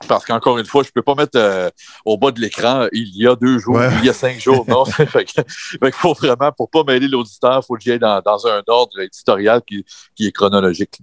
Parce 0.08 0.24
qu'encore 0.24 0.58
une 0.58 0.66
fois, 0.66 0.82
je 0.82 0.90
peux 0.90 1.02
pas 1.02 1.14
mettre 1.14 1.36
euh, 1.38 1.70
au 2.04 2.16
bas 2.18 2.30
de 2.30 2.40
l'écran 2.40 2.86
il 2.92 3.10
y 3.16 3.26
a 3.26 3.34
deux 3.36 3.58
jours, 3.58 3.76
Ouais. 3.76 3.88
il 4.00 4.04
y 4.04 4.10
a 4.10 4.12
cinq 4.12 4.38
jours. 4.40 4.64
Non, 4.68 4.84
fait 4.86 5.06
que- 5.24 5.42
fait 5.48 5.94
faut 5.94 6.14
vraiment, 6.14 6.52
pour 6.52 6.70
pas 6.70 6.84
mêler 6.84 7.08
l'auditeur, 7.08 7.60
il 7.62 7.66
faut 7.66 7.74
que 7.74 7.82
j'y 7.82 7.92
aille 7.92 7.98
dans, 7.98 8.20
dans 8.24 8.46
un 8.46 8.62
ordre 8.66 9.00
éditorial 9.00 9.62
qui, 9.66 9.84
qui 10.14 10.26
est 10.26 10.32
chronologique. 10.32 10.98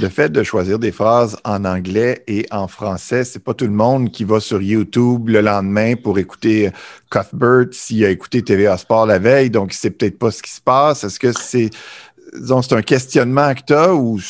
Le 0.00 0.08
fait 0.10 0.28
de 0.28 0.42
choisir 0.42 0.78
des 0.78 0.92
phrases 0.92 1.38
en 1.44 1.64
anglais 1.64 2.22
et 2.26 2.46
en 2.50 2.68
français, 2.68 3.24
c'est 3.24 3.38
pas 3.42 3.54
tout 3.54 3.64
le 3.64 3.70
monde 3.72 4.10
qui 4.12 4.22
va 4.24 4.38
sur 4.38 4.60
YouTube 4.60 5.28
le 5.30 5.40
lendemain 5.40 5.94
pour 5.96 6.18
écouter 6.18 6.70
Cuthbert 7.10 7.68
s'il 7.72 8.04
a 8.04 8.10
écouté 8.10 8.42
TVA 8.42 8.76
Sport 8.76 9.06
la 9.06 9.18
veille, 9.18 9.48
donc 9.48 9.72
il 9.72 9.76
sait 9.76 9.90
peut-être 9.90 10.18
pas 10.18 10.30
ce 10.30 10.42
qui 10.42 10.50
se 10.50 10.60
passe. 10.60 11.04
Est-ce 11.04 11.18
que 11.18 11.32
c'est, 11.32 11.70
disons, 12.38 12.60
c'est 12.60 12.74
un 12.74 12.82
questionnement 12.82 13.54
que 13.54 13.62
tu 13.66 13.72
as 13.72 13.94
ou 13.94 14.20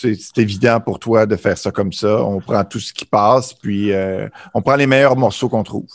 c'est, 0.00 0.38
évident 0.38 0.80
pour 0.80 0.98
toi 0.98 1.26
de 1.26 1.36
faire 1.36 1.56
ça 1.56 1.70
comme 1.70 1.92
ça? 1.92 2.22
On 2.22 2.40
prend 2.40 2.64
tout 2.64 2.80
ce 2.80 2.92
qui 2.92 3.04
passe, 3.04 3.54
puis 3.54 3.92
euh, 3.92 4.28
on 4.54 4.62
prend 4.62 4.76
les 4.76 4.86
meilleurs 4.86 5.16
morceaux 5.16 5.48
qu'on 5.48 5.62
trouve. 5.62 5.88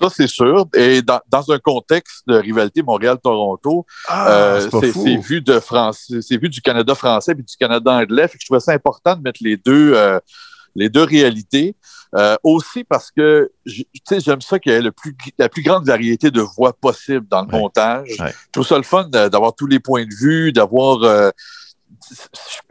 Ça, 0.00 0.08
c'est 0.10 0.26
sûr. 0.26 0.66
Et 0.74 1.00
dans, 1.00 1.20
dans 1.28 1.52
un 1.52 1.58
contexte 1.58 2.26
de 2.26 2.34
rivalité 2.36 2.82
Montréal-Toronto, 2.82 3.86
Ah, 4.08 4.30
euh, 4.30 4.68
c'est 4.70 5.16
vu 5.18 5.40
de 5.40 5.60
France, 5.60 6.12
c'est 6.20 6.36
vu 6.38 6.48
du 6.48 6.60
Canada 6.60 6.94
français 6.94 7.34
puis 7.34 7.44
du 7.44 7.56
Canada 7.56 7.92
anglais. 7.92 8.26
Fait 8.26 8.36
que 8.36 8.42
je 8.42 8.46
trouvais 8.46 8.60
ça 8.60 8.72
important 8.72 9.14
de 9.14 9.22
mettre 9.22 9.40
les 9.42 9.56
deux, 9.56 9.92
euh, 9.94 10.18
les 10.74 10.88
deux 10.88 11.04
réalités. 11.04 11.76
Euh, 12.14 12.36
aussi 12.42 12.84
parce 12.84 13.10
que 13.10 13.50
je- 13.64 13.84
tu 13.84 14.00
sais, 14.06 14.20
j'aime 14.20 14.42
ça 14.42 14.58
qu'il 14.58 14.70
y 14.70 14.74
ait 14.74 14.82
le 14.82 14.92
plus, 14.92 15.16
la 15.38 15.48
plus 15.48 15.62
grande 15.62 15.86
variété 15.86 16.30
de 16.30 16.42
voix 16.42 16.74
possible 16.74 17.26
dans 17.30 17.40
le 17.40 17.48
montage. 17.48 18.08
Ouais. 18.20 18.32
Je 18.46 18.50
trouve 18.52 18.66
ça 18.66 18.76
le 18.76 18.82
fun 18.82 19.08
d'avoir 19.08 19.54
tous 19.54 19.66
les 19.66 19.80
points 19.80 20.04
de 20.04 20.14
vue, 20.14 20.52
d'avoir. 20.52 21.02
euh, 21.04 21.30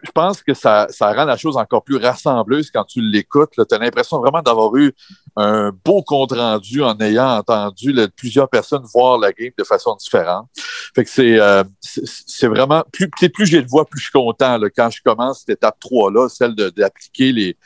je 0.03 0.11
pense 0.11 0.41
que 0.41 0.53
ça, 0.53 0.87
ça 0.89 1.13
rend 1.13 1.25
la 1.25 1.37
chose 1.37 1.57
encore 1.57 1.83
plus 1.83 1.97
rassembleuse 1.97 2.71
quand 2.71 2.83
tu 2.83 3.01
l'écoutes. 3.01 3.51
Tu 3.55 3.75
as 3.75 3.77
l'impression 3.77 4.19
vraiment 4.19 4.41
d'avoir 4.41 4.75
eu 4.75 4.93
un 5.35 5.71
beau 5.85 6.03
compte 6.03 6.33
rendu 6.33 6.81
en 6.83 6.97
ayant 6.99 7.37
entendu 7.37 7.95
plusieurs 8.15 8.49
personnes 8.49 8.83
voir 8.93 9.17
la 9.17 9.31
game 9.31 9.51
de 9.57 9.63
façon 9.63 9.95
différente. 9.95 10.47
Fait 10.95 11.03
que 11.03 11.09
c'est 11.09 11.39
euh, 11.39 11.63
c'est- 11.81 12.47
vraiment 12.47 12.83
plus, 12.91 13.09
plus 13.09 13.45
j'ai 13.45 13.61
de 13.61 13.67
voix, 13.67 13.85
plus 13.85 13.99
je 13.99 14.05
suis 14.05 14.11
content 14.11 14.57
là, 14.57 14.69
quand 14.69 14.89
je 14.89 15.01
commence 15.03 15.39
cette 15.39 15.57
étape 15.57 15.79
3 15.79 16.11
là, 16.11 16.27
celle 16.27 16.55
de- 16.55 16.69
d'appliquer 16.69 17.31
les 17.31 17.57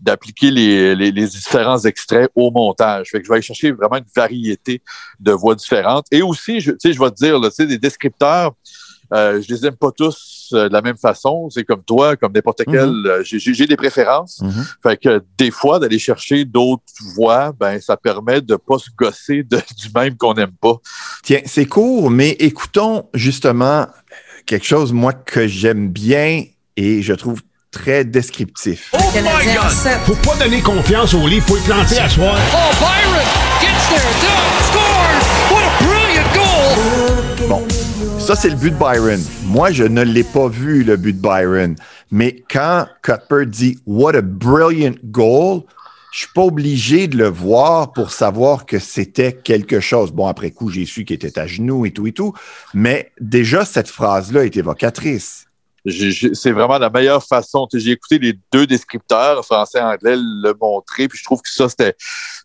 d'appliquer 0.00 0.50
les, 0.50 0.94
les, 0.94 1.12
différents 1.12 1.78
extraits 1.78 2.30
au 2.34 2.50
montage. 2.50 3.08
Fait 3.10 3.20
que 3.20 3.24
je 3.24 3.28
vais 3.30 3.36
aller 3.36 3.42
chercher 3.42 3.72
vraiment 3.72 3.96
une 3.96 4.04
variété 4.14 4.82
de 5.18 5.32
voix 5.32 5.54
différentes. 5.54 6.06
Et 6.10 6.20
aussi, 6.20 6.60
je, 6.60 6.72
je 6.82 6.98
vais 6.98 7.10
te 7.10 7.14
dire, 7.14 7.38
là, 7.38 7.48
des 7.58 7.78
descripteurs, 7.78 8.52
euh, 9.14 9.40
je 9.40 9.54
les 9.54 9.64
aime 9.66 9.76
pas 9.76 9.90
tous 9.92 10.50
euh, 10.54 10.68
de 10.68 10.72
la 10.72 10.82
même 10.82 10.96
façon. 10.96 11.48
C'est 11.50 11.64
comme 11.64 11.82
toi, 11.84 12.16
comme 12.16 12.32
n'importe 12.32 12.62
quel. 12.66 12.90
euh, 13.06 13.22
j'ai- 13.24 13.66
des 13.66 13.76
préférences. 13.76 14.42
Fait 14.82 14.96
que 14.96 15.22
des 15.38 15.50
fois, 15.50 15.78
d'aller 15.78 15.98
chercher 15.98 16.44
d'autres 16.44 16.82
voix, 17.14 17.52
ben, 17.58 17.80
ça 17.80 17.96
permet 17.96 18.40
de 18.40 18.56
pas 18.56 18.78
se 18.78 18.90
gosser 18.96 19.42
de- 19.42 19.56
du 19.78 19.88
même 19.94 20.16
qu'on 20.16 20.34
n'aime 20.34 20.52
pas. 20.60 20.74
Tiens, 21.22 21.40
c'est 21.46 21.66
court, 21.66 22.10
mais 22.10 22.30
écoutons 22.40 23.08
justement 23.14 23.86
quelque 24.46 24.66
chose, 24.66 24.92
moi, 24.92 25.12
que 25.12 25.46
j'aime 25.46 25.88
bien 25.90 26.42
et 26.76 27.00
je 27.02 27.12
trouve 27.14 27.40
très 27.70 28.04
descriptif. 28.04 28.90
Oh 28.92 28.98
my 29.14 29.22
God! 29.22 29.70
Faut 30.06 30.14
pas 30.28 30.36
donner 30.44 30.60
confiance 30.60 31.14
au 31.14 31.26
livre, 31.26 31.46
faut 31.46 31.56
y 31.56 31.60
planter 31.62 31.98
à 31.98 32.08
soir. 32.08 32.36
Oh, 32.52 32.74
Byron 32.80 33.24
gets 33.60 33.88
there, 34.20 34.63
ça, 38.24 38.34
c'est 38.34 38.48
le 38.48 38.56
but 38.56 38.70
de 38.70 38.78
Byron. 38.78 39.20
Moi, 39.44 39.70
je 39.70 39.84
ne 39.84 40.00
l'ai 40.00 40.24
pas 40.24 40.48
vu, 40.48 40.82
le 40.82 40.96
but 40.96 41.12
de 41.12 41.20
Byron. 41.20 41.76
Mais 42.10 42.42
quand 42.50 42.86
Cuthbert 43.02 43.46
dit 43.46 43.78
What 43.86 44.16
a 44.16 44.22
brilliant 44.22 44.94
goal, 45.04 45.64
je 46.10 46.20
suis 46.20 46.28
pas 46.34 46.40
obligé 46.40 47.06
de 47.06 47.18
le 47.18 47.28
voir 47.28 47.92
pour 47.92 48.12
savoir 48.12 48.64
que 48.64 48.78
c'était 48.78 49.34
quelque 49.34 49.78
chose. 49.78 50.10
Bon, 50.10 50.26
après 50.26 50.52
coup, 50.52 50.70
j'ai 50.70 50.86
su 50.86 51.04
qu'il 51.04 51.16
était 51.16 51.38
à 51.38 51.46
genoux 51.46 51.84
et 51.84 51.90
tout 51.90 52.06
et 52.06 52.12
tout. 52.12 52.32
Mais 52.72 53.12
déjà, 53.20 53.66
cette 53.66 53.88
phrase-là 53.88 54.46
est 54.46 54.56
évocatrice. 54.56 55.43
C'est 55.86 56.52
vraiment 56.52 56.78
la 56.78 56.88
meilleure 56.88 57.22
façon. 57.22 57.68
J'ai 57.72 57.90
écouté 57.90 58.18
les 58.18 58.38
deux 58.52 58.66
descripteurs, 58.66 59.44
français 59.44 59.78
et 59.78 59.82
anglais, 59.82 60.16
le 60.16 60.54
montrer, 60.58 61.08
puis 61.08 61.18
je 61.18 61.24
trouve 61.24 61.42
que 61.42 61.50
ça, 61.50 61.68
c'était 61.68 61.94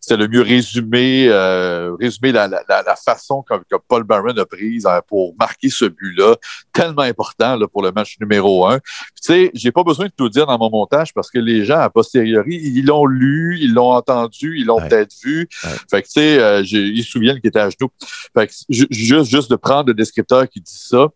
le 0.09 0.27
mieux 0.27 0.41
résumé, 0.41 1.27
euh, 1.29 1.95
résumé 1.99 2.31
la, 2.31 2.47
la, 2.47 2.63
la, 2.67 2.95
façon 2.95 3.43
que, 3.43 3.53
que 3.69 3.75
Paul 3.87 4.03
Barron 4.03 4.35
a 4.37 4.45
prise 4.45 4.85
euh, 4.85 4.99
pour 5.07 5.35
marquer 5.39 5.69
ce 5.69 5.85
but-là, 5.85 6.35
tellement 6.73 7.03
important 7.03 7.55
là, 7.55 7.67
pour 7.67 7.81
le 7.83 7.91
match 7.91 8.17
numéro 8.19 8.65
un. 8.67 8.79
Tu 8.79 8.83
sais, 9.21 9.51
j'ai 9.53 9.71
pas 9.71 9.83
besoin 9.83 10.07
de 10.07 10.11
tout 10.15 10.27
dire 10.27 10.45
dans 10.47 10.57
mon 10.57 10.69
montage 10.69 11.13
parce 11.13 11.29
que 11.29 11.39
les 11.39 11.63
gens, 11.63 11.79
a 11.79 11.89
posteriori, 11.89 12.55
ils 12.55 12.85
l'ont 12.85 13.05
lu, 13.05 13.57
ils 13.61 13.73
l'ont 13.73 13.91
entendu, 13.91 14.57
ils 14.57 14.65
l'ont 14.65 14.79
peut-être 14.89 15.13
vu. 15.23 15.47
Fait 15.89 16.01
que, 16.01 16.07
tu 16.07 16.13
sais, 16.13 16.39
euh, 16.39 16.63
j'ai- 16.63 16.87
ils 16.87 17.03
se 17.03 17.11
souviennent 17.11 17.39
qu'il 17.39 17.47
était 17.49 17.59
à 17.59 17.69
genoux. 17.69 17.89
Fait 18.35 18.47
que, 18.47 18.53
ju- 18.69 18.87
juste, 18.89 19.29
juste 19.29 19.49
de 19.51 19.55
prendre 19.55 19.87
le 19.87 19.93
descripteur 19.93 20.49
qui 20.49 20.59
dit 20.59 20.73
ça, 20.75 21.07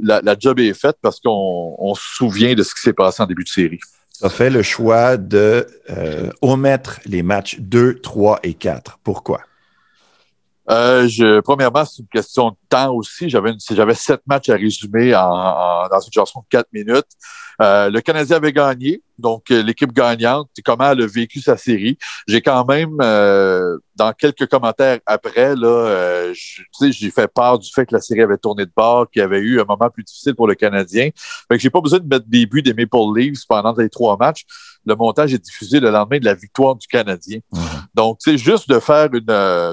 la, 0.00 0.20
la 0.22 0.36
job 0.38 0.60
est 0.60 0.74
faite 0.74 0.96
parce 1.00 1.20
qu'on 1.20 1.74
on 1.78 1.94
se 1.94 2.14
souvient 2.16 2.54
de 2.54 2.62
ce 2.62 2.74
qui 2.74 2.80
s'est 2.80 2.92
passé 2.92 3.22
en 3.22 3.26
début 3.26 3.44
de 3.44 3.48
série. 3.48 3.80
Tu 4.18 4.24
as 4.24 4.30
fait 4.30 4.48
le 4.48 4.62
choix 4.62 5.16
de 5.16 5.66
euh, 5.90 6.30
omettre 6.40 7.00
les 7.04 7.22
matchs 7.22 7.58
2, 7.60 8.00
3 8.00 8.40
et 8.44 8.54
4. 8.54 8.98
Pourquoi? 9.04 9.40
Euh, 10.70 11.06
je, 11.06 11.40
premièrement, 11.40 11.84
c'est 11.84 12.00
une 12.00 12.08
question 12.08 12.50
de 12.50 12.56
temps 12.68 12.92
aussi. 12.94 13.28
J'avais 13.28 13.94
sept 13.94 14.20
matchs 14.26 14.48
à 14.48 14.54
résumer 14.56 15.14
en, 15.14 15.30
en- 15.30 15.88
dans 15.88 16.00
une 16.00 16.12
chanson 16.12 16.40
de 16.40 16.46
quatre 16.50 16.68
minutes. 16.72 17.06
Euh, 17.62 17.88
le 17.88 18.02
Canadien 18.02 18.36
avait 18.36 18.52
gagné, 18.52 19.02
donc 19.18 19.50
euh, 19.50 19.62
l'équipe 19.62 19.90
gagnante, 19.90 20.50
comment 20.62 20.90
elle 20.90 21.00
a 21.00 21.06
vécu 21.06 21.40
sa 21.40 21.56
série. 21.56 21.96
J'ai 22.28 22.42
quand 22.42 22.66
même, 22.66 22.98
euh, 23.00 23.78
dans 23.94 24.12
quelques 24.12 24.46
commentaires 24.46 24.98
après, 25.06 25.56
là, 25.56 26.32
j'ai 26.90 27.10
fait 27.10 27.28
part 27.28 27.58
du 27.58 27.70
fait 27.72 27.86
que 27.86 27.94
la 27.94 28.02
série 28.02 28.20
avait 28.20 28.36
tourné 28.36 28.66
de 28.66 28.72
bord, 28.76 29.08
qu'il 29.10 29.20
y 29.20 29.22
avait 29.24 29.38
eu 29.38 29.58
un 29.58 29.64
moment 29.64 29.88
plus 29.88 30.04
difficile 30.04 30.34
pour 30.34 30.46
le 30.46 30.54
Canadien. 30.54 31.08
Fait 31.14 31.56
que 31.56 31.58
j'ai 31.58 31.70
pas 31.70 31.80
besoin 31.80 31.98
de 31.98 32.06
mettre 32.06 32.26
des 32.28 32.44
buts 32.44 32.60
des 32.60 32.74
Maple 32.74 32.98
Leafs 33.16 33.46
pendant 33.48 33.74
les 33.74 33.88
trois 33.88 34.18
matchs. 34.18 34.44
Le 34.84 34.94
montage 34.94 35.32
est 35.32 35.42
diffusé 35.42 35.80
le 35.80 35.90
lendemain 35.90 36.18
de 36.18 36.24
la 36.26 36.34
victoire 36.34 36.76
du 36.76 36.86
Canadien. 36.86 37.38
Donc, 37.94 38.18
c'est 38.20 38.36
juste 38.38 38.68
de 38.68 38.78
faire 38.78 39.08
une 39.14 39.24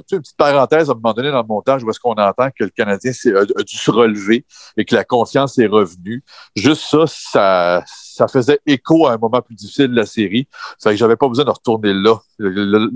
petite 0.08 0.38
parenthèse 0.38 0.90
à 0.90 0.94
un 0.94 0.96
moment 0.96 1.14
donné 1.14 1.30
dans 1.32 1.42
le 1.42 1.48
montage 1.48 1.84
où 1.84 1.90
est-ce 1.90 2.00
qu'on 2.00 2.14
entend 2.14 2.48
que 2.58 2.64
le 2.64 2.70
Canadien 2.70 2.83
s'est- 3.00 3.36
a, 3.36 3.46
dû 3.46 3.78
se 3.78 3.92
relever 3.92 4.46
et 4.78 4.86
que 4.86 4.96
la 4.96 5.04
confiance 5.04 5.58
est 5.60 5.68
revenue. 5.68 6.24
Juste 6.56 6.84
ça, 6.90 7.84
ça, 7.86 8.28
faisait 8.28 8.60
écho 8.66 9.08
à 9.08 9.14
un 9.14 9.18
moment 9.18 9.42
plus 9.42 9.56
difficile 9.56 9.88
de 9.88 9.96
la 9.96 10.06
série. 10.06 10.48
Ça 10.78 10.90
fait 10.90 10.96
que 10.96 11.00
j'avais 11.00 11.16
pas 11.16 11.28
besoin 11.28 11.46
de 11.46 11.52
retourner 11.52 11.94
là. 11.94 12.20
Tu 12.40 12.46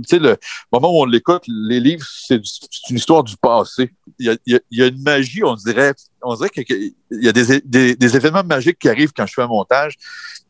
sais, 0.08 0.20
le 0.20 0.38
moment 0.72 0.92
où 0.92 1.02
on 1.02 1.06
l'écoute, 1.06 1.44
les 1.48 1.80
livres, 1.80 2.06
c'est 2.08 2.42
une 2.90 2.98
histoire 2.98 3.24
du 3.24 3.36
passé. 3.38 3.94
Il 4.20 4.38
y 4.46 4.82
a, 4.82 4.88
une 4.88 5.02
magie, 5.02 5.44
on 5.44 5.56
dirait, 5.56 5.94
on 6.22 6.36
dirait 6.36 6.50
qu'il 6.50 6.94
y 7.12 7.28
a 7.28 7.32
des 7.32 8.16
événements 8.16 8.44
magiques 8.44 8.80
qui 8.80 8.90
arrivent 8.90 9.14
quand 9.16 9.26
je 9.26 9.34
fais 9.34 9.44
un 9.44 9.48
montage. 9.48 9.98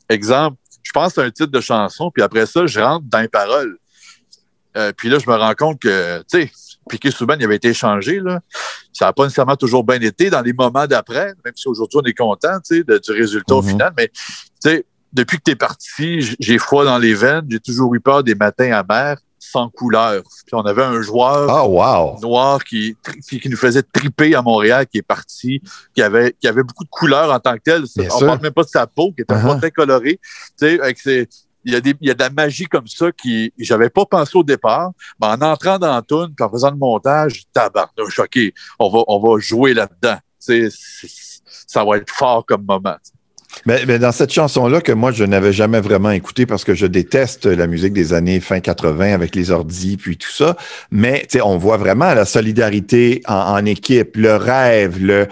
Exemple, 0.10 0.58
je 0.88 0.92
pense 0.94 1.18
à 1.18 1.24
un 1.24 1.32
titre 1.32 1.52
de 1.52 1.60
chanson, 1.60 2.12
puis 2.12 2.24
après 2.24 2.46
ça, 2.46 2.66
je 2.66 2.80
rentre 2.80 3.06
dans 3.08 3.20
les 3.20 3.28
paroles. 3.28 3.78
Euh, 4.78 4.94
puis 4.96 5.10
là, 5.10 5.20
je 5.20 5.30
me 5.30 5.36
rends 5.36 5.54
compte 5.54 5.80
que, 5.80 6.20
tu 6.32 6.44
sais, 6.44 6.52
Piqué 6.88 7.12
Souban, 7.12 7.36
il 7.40 7.46
avait 7.46 7.56
été 7.58 7.70
échangé, 7.70 8.20
là. 8.20 8.40
Ça 8.94 9.06
n'a 9.06 9.14
pas 9.14 9.24
nécessairement 9.24 9.56
toujours 9.56 9.84
bien 9.84 10.00
été 10.00 10.30
dans 10.30 10.42
les 10.42 10.54
moments 10.54 10.88
d'après, 10.88 11.34
même 11.46 11.54
si 11.56 11.68
aujourd'hui, 11.68 12.00
on 12.04 12.08
est 12.08 12.14
content, 12.14 12.60
tu 12.66 12.78
sais, 12.78 12.84
de- 12.84 12.98
du 12.98 13.12
résultat 13.12 13.56
au 13.56 13.62
final. 13.62 13.94
Mais, 13.98 14.08
tu 14.10 14.16
sais, 14.60 14.86
depuis 15.14 15.38
que 15.38 15.44
tu 15.46 15.52
es 15.52 15.56
parti, 15.56 16.36
j'ai 16.40 16.58
froid 16.58 16.84
dans 16.86 16.98
les 16.98 17.14
veines. 17.14 17.46
J'ai 17.50 17.60
toujours 17.60 17.94
eu 17.96 18.00
peur 18.00 18.24
des 18.24 18.36
matins 18.36 18.72
amers 18.72 19.18
sans 19.40 19.70
couleur. 19.70 20.24
Puis 20.46 20.54
on 20.56 20.62
avait 20.62 20.84
un 20.84 21.02
joueur 21.02 21.50
Ah, 21.50 21.66
wow. 21.66 22.20
noir 22.22 22.64
qui, 22.64 22.98
qui, 23.30 23.40
qui 23.40 23.50
nous 23.50 23.56
faisait 23.56 23.84
triper 23.84 24.36
à 24.36 24.42
Montréal, 24.42 24.86
qui 24.88 24.98
est 24.98 25.02
parti, 25.08 25.62
qui 25.96 26.02
avait, 26.02 26.36
qui 26.40 26.48
avait 26.48 26.64
beaucoup 26.64 26.84
de 26.84 26.90
couleurs 26.90 27.32
en 27.32 27.40
tant 27.40 27.54
que 27.54 27.62
tel. 27.64 27.84
Bien 27.96 28.10
on 28.12 28.18
sûr. 28.18 28.28
parle 28.28 28.42
même 28.42 28.52
pas 28.52 28.64
de 28.64 28.68
sa 28.70 28.86
peau, 28.88 29.14
qui 29.14 29.22
était 29.22 29.34
Uh-huh. 29.34 29.48
pas 29.48 29.56
très 29.56 29.72
coloré. 29.72 30.20
Tu 30.24 30.68
sais, 30.68 30.80
avec 30.82 31.00
ses- 31.00 31.30
il 31.68 31.74
y, 31.74 31.76
a 31.76 31.82
des, 31.82 31.94
il 32.00 32.08
y 32.08 32.12
a 32.12 32.14
de 32.14 32.20
la 32.24 32.30
magie 32.30 32.66
comme 32.66 32.88
ça 32.88 33.12
qui 33.12 33.52
j'avais 33.58 33.90
pas 33.90 34.06
pensé 34.06 34.38
au 34.38 34.44
départ, 34.44 34.92
mais 35.20 35.28
en 35.28 35.42
entrant 35.42 35.78
dans 35.78 36.02
puis 36.02 36.18
en 36.40 36.50
faisant 36.50 36.72
le 36.72 36.78
montage, 36.78 37.44
tabarnouche, 37.52 38.20
OK, 38.20 38.40
on 38.80 38.90
va, 38.90 39.04
on 39.08 39.20
va 39.20 39.40
jouer 39.40 39.74
là-dedans. 39.74 40.18
Ça 41.68 41.84
va 41.84 41.98
être 41.98 42.10
fort 42.10 42.46
comme 42.46 42.64
moment. 42.64 42.96
Mais, 43.66 44.00
dans 44.00 44.12
cette 44.12 44.32
chanson-là, 44.32 44.82
que 44.82 44.92
moi, 44.92 45.12
je 45.12 45.24
n'avais 45.24 45.52
jamais 45.52 45.82
vraiment 45.82 46.12
écouté 46.12 46.46
parce 46.46 46.64
que 46.64 46.74
je 46.74 46.86
déteste 46.86 47.46
la 47.46 47.68
musique 47.68 47.94
des 47.94 48.14
années 48.14 48.40
fin 48.40 48.60
80 48.60 49.14
avec 49.14 49.36
les 49.36 49.52
ordis 49.52 49.98
puis 49.98 50.18
tout 50.18 50.32
ça. 50.32 50.56
Mais 50.92 51.28
on 51.44 51.58
voit 51.58 51.78
vraiment 51.78 52.14
la 52.14 52.26
solidarité 52.26 53.22
en, 53.28 53.66
équipe, 53.66 54.16
le 54.16 54.36
rêve. 54.36 55.04
Le, 55.04 55.28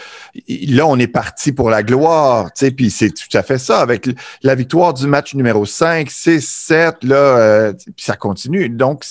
là, 0.47 0.87
on 0.87 0.97
est 0.97 1.07
parti 1.07 1.51
pour 1.51 1.69
la 1.69 1.83
gloire. 1.83 2.49
Puis 2.75 2.89
c'est 2.89 3.11
tout 3.11 3.37
à 3.37 3.43
fait 3.43 3.57
ça. 3.57 3.79
Avec 3.79 4.07
la 4.43 4.55
victoire 4.55 4.93
du 4.93 5.07
match 5.07 5.33
numéro 5.35 5.65
5, 5.65 6.09
6, 6.09 6.41
7, 6.41 7.03
là, 7.03 7.15
euh, 7.15 7.73
puis 7.73 8.05
ça 8.05 8.15
continue. 8.15 8.69
Donc, 8.69 9.03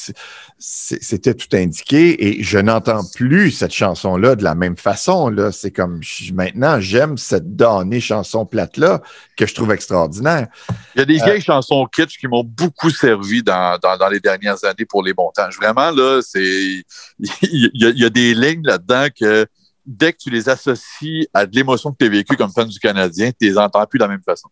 c'était 0.58 1.34
tout 1.34 1.54
indiqué 1.54 2.26
et 2.26 2.42
je 2.42 2.58
n'entends 2.58 3.02
plus 3.14 3.50
cette 3.50 3.72
chanson-là 3.72 4.34
de 4.34 4.44
la 4.44 4.54
même 4.54 4.76
façon. 4.76 5.34
C'est 5.52 5.70
comme 5.70 6.00
maintenant, 6.32 6.80
j'aime 6.80 7.18
cette 7.18 7.54
damnée 7.56 8.00
chanson 8.00 8.46
plate-là. 8.46 8.93
Que 9.36 9.46
je 9.46 9.54
trouve 9.54 9.72
extraordinaire. 9.72 10.48
Il 10.94 10.98
y 10.98 11.02
a 11.02 11.04
des 11.04 11.20
Euh, 11.20 11.24
vieilles 11.24 11.40
chansons 11.42 11.86
kitsch 11.86 12.18
qui 12.18 12.26
m'ont 12.28 12.44
beaucoup 12.44 12.90
servi 12.90 13.42
dans, 13.42 13.78
dans, 13.82 13.96
dans 13.96 14.08
les 14.08 14.20
dernières 14.20 14.62
années 14.64 14.84
pour 14.88 15.02
les 15.02 15.14
montages. 15.14 15.56
Vraiment, 15.56 15.90
là, 15.90 16.20
c'est. 16.22 16.82
Il 17.42 17.70
y, 17.74 17.86
a, 17.86 17.90
il 17.90 17.98
y 17.98 18.04
a 18.04 18.10
des 18.10 18.34
lignes 18.34 18.64
là-dedans 18.64 19.06
que 19.18 19.46
dès 19.86 20.12
que 20.12 20.18
tu 20.18 20.30
les 20.30 20.48
associes 20.48 21.28
à 21.34 21.46
de 21.46 21.54
l'émotion 21.54 21.92
que 21.92 21.96
tu 21.98 22.06
as 22.06 22.08
vécue 22.08 22.36
comme 22.36 22.50
fan 22.50 22.68
du 22.68 22.78
Canadien, 22.78 23.30
tu 23.30 23.46
les 23.46 23.58
entends 23.58 23.84
plus 23.86 23.98
de 23.98 24.04
la 24.04 24.08
même 24.08 24.22
façon. 24.24 24.48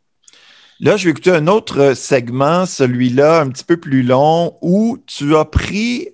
Là, 0.81 0.97
je 0.97 1.05
vais 1.05 1.11
écouter 1.13 1.31
un 1.31 1.47
autre 1.47 1.95
segment, 1.95 2.67
celui-là 2.67 3.41
un 3.41 3.51
petit 3.51 3.65
peu 3.65 3.77
plus 3.77 4.03
long, 4.03 4.59
où 4.63 4.99
tu 5.07 5.37
as 5.37 5.45
pris 5.45 6.09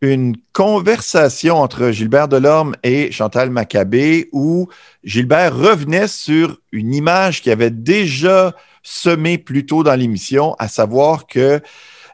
une 0.00 0.36
conversation 0.52 1.56
entre 1.56 1.90
Gilbert 1.90 2.28
Delorme 2.28 2.74
et 2.82 3.10
Chantal 3.10 3.50
Maccabé, 3.50 4.28
où 4.32 4.68
Gilbert 5.02 5.56
revenait 5.56 6.08
sur 6.08 6.60
une 6.72 6.94
image 6.94 7.42
qui 7.42 7.50
avait 7.50 7.70
déjà 7.70 8.54
semé 8.82 9.38
plus 9.38 9.66
tôt 9.66 9.82
dans 9.82 9.96
l'émission, 9.96 10.54
à 10.58 10.68
savoir 10.68 11.26
que 11.26 11.60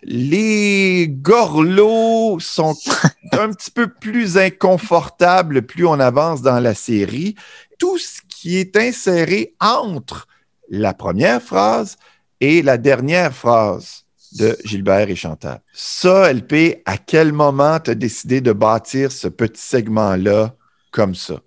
les 0.02 1.08
gorlots 1.08 2.38
sont 2.40 2.74
un 3.32 3.50
petit 3.50 3.70
peu 3.70 3.88
plus 3.88 4.36
inconfortables 4.38 5.62
plus 5.62 5.86
on 5.86 5.98
avance 6.00 6.42
dans 6.42 6.60
la 6.60 6.74
série. 6.74 7.34
Tout 7.78 7.98
ce 7.98 8.20
qui 8.28 8.56
est 8.56 8.76
inséré 8.76 9.54
entre 9.60 10.26
la 10.68 10.94
première 10.94 11.42
phrase 11.42 11.96
et 12.40 12.62
la 12.62 12.78
dernière 12.78 13.34
phrase 13.34 14.03
de 14.34 14.56
Gilbert 14.64 15.08
et 15.08 15.16
Chantal. 15.16 15.60
Ça, 15.72 16.30
LP, 16.30 16.82
à 16.84 16.98
quel 16.98 17.32
moment 17.32 17.78
tu 17.80 17.90
as 17.90 17.94
décidé 17.94 18.40
de 18.40 18.52
bâtir 18.52 19.12
ce 19.12 19.28
petit 19.28 19.62
segment-là 19.62 20.54
comme 20.90 21.14
ça? 21.14 21.40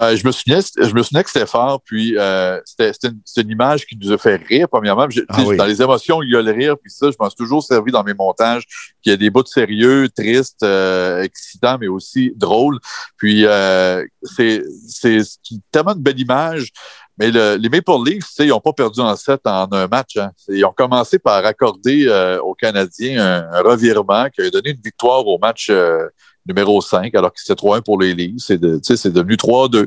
Euh, 0.00 0.14
je, 0.14 0.24
me 0.24 0.30
souviens, 0.30 0.60
je 0.60 0.94
me 0.94 1.02
souviens 1.02 1.24
que 1.24 1.30
c'était 1.30 1.46
fort, 1.46 1.82
puis 1.84 2.16
euh, 2.16 2.60
c'était 2.64 2.92
une, 3.36 3.50
image 3.50 3.84
qui 3.84 3.96
nous 3.96 4.12
a 4.12 4.18
fait 4.18 4.36
rire, 4.36 4.68
premièrement. 4.68 5.10
Je- 5.10 5.22
Ah 5.28 5.42
oui. 5.44 5.56
Dans 5.56 5.64
les 5.64 5.82
émotions, 5.82 6.22
il 6.22 6.30
y 6.30 6.36
a 6.36 6.42
le 6.42 6.52
rire, 6.52 6.76
puis 6.78 6.90
ça, 6.90 7.10
je 7.10 7.16
m'en 7.18 7.28
suis 7.28 7.36
toujours 7.36 7.64
servi 7.64 7.90
dans 7.90 8.04
mes 8.04 8.14
montages, 8.14 8.62
qu'il 9.02 9.10
y 9.10 9.14
a 9.14 9.16
des 9.16 9.28
bouts 9.28 9.42
de 9.42 9.48
sérieux, 9.48 10.08
tristes, 10.08 10.62
euh, 10.62 11.22
excitants, 11.22 11.78
mais 11.80 11.88
aussi 11.88 12.32
drôles. 12.36 12.78
Puis 13.16 13.44
euh, 13.44 14.04
c'est 14.22 14.62
c'est 14.86 15.20
c'est 15.24 15.56
tellement 15.72 15.94
une 15.94 16.02
belle 16.02 16.20
image. 16.20 16.70
Mais 17.18 17.30
le- 17.30 17.56
les 17.56 17.68
Maple 17.68 17.90
Leafs, 18.06 18.30
ils 18.38 18.48
n'ont 18.48 18.60
pas 18.60 18.72
perdu 18.72 19.00
en 19.00 19.16
sept 19.16 19.40
en 19.44 19.68
un 19.72 19.86
match. 19.88 20.16
hein. 20.16 20.30
Ils 20.48 20.64
ont 20.64 20.72
commencé 20.72 21.18
par 21.18 21.44
accorder 21.44 22.06
euh, 22.06 22.40
aux 22.40 22.54
Canadiens 22.54 23.20
un, 23.24 23.52
un 23.52 23.60
revirement 23.62 24.28
qui 24.30 24.42
a 24.42 24.50
donné 24.50 24.70
une 24.70 24.80
victoire 24.80 25.26
au 25.26 25.38
match 25.38 25.68
euh, 25.70 26.06
numéro 26.46 26.80
5, 26.80 27.14
alors 27.14 27.32
que 27.32 27.40
c'était 27.40 27.54
3-1 27.60 27.82
pour 27.82 28.00
les 28.00 28.14
Leafs. 28.14 28.40
C'est 28.46 28.58
de- 28.58 28.78
devenu 29.10 29.34
3-2. 29.36 29.86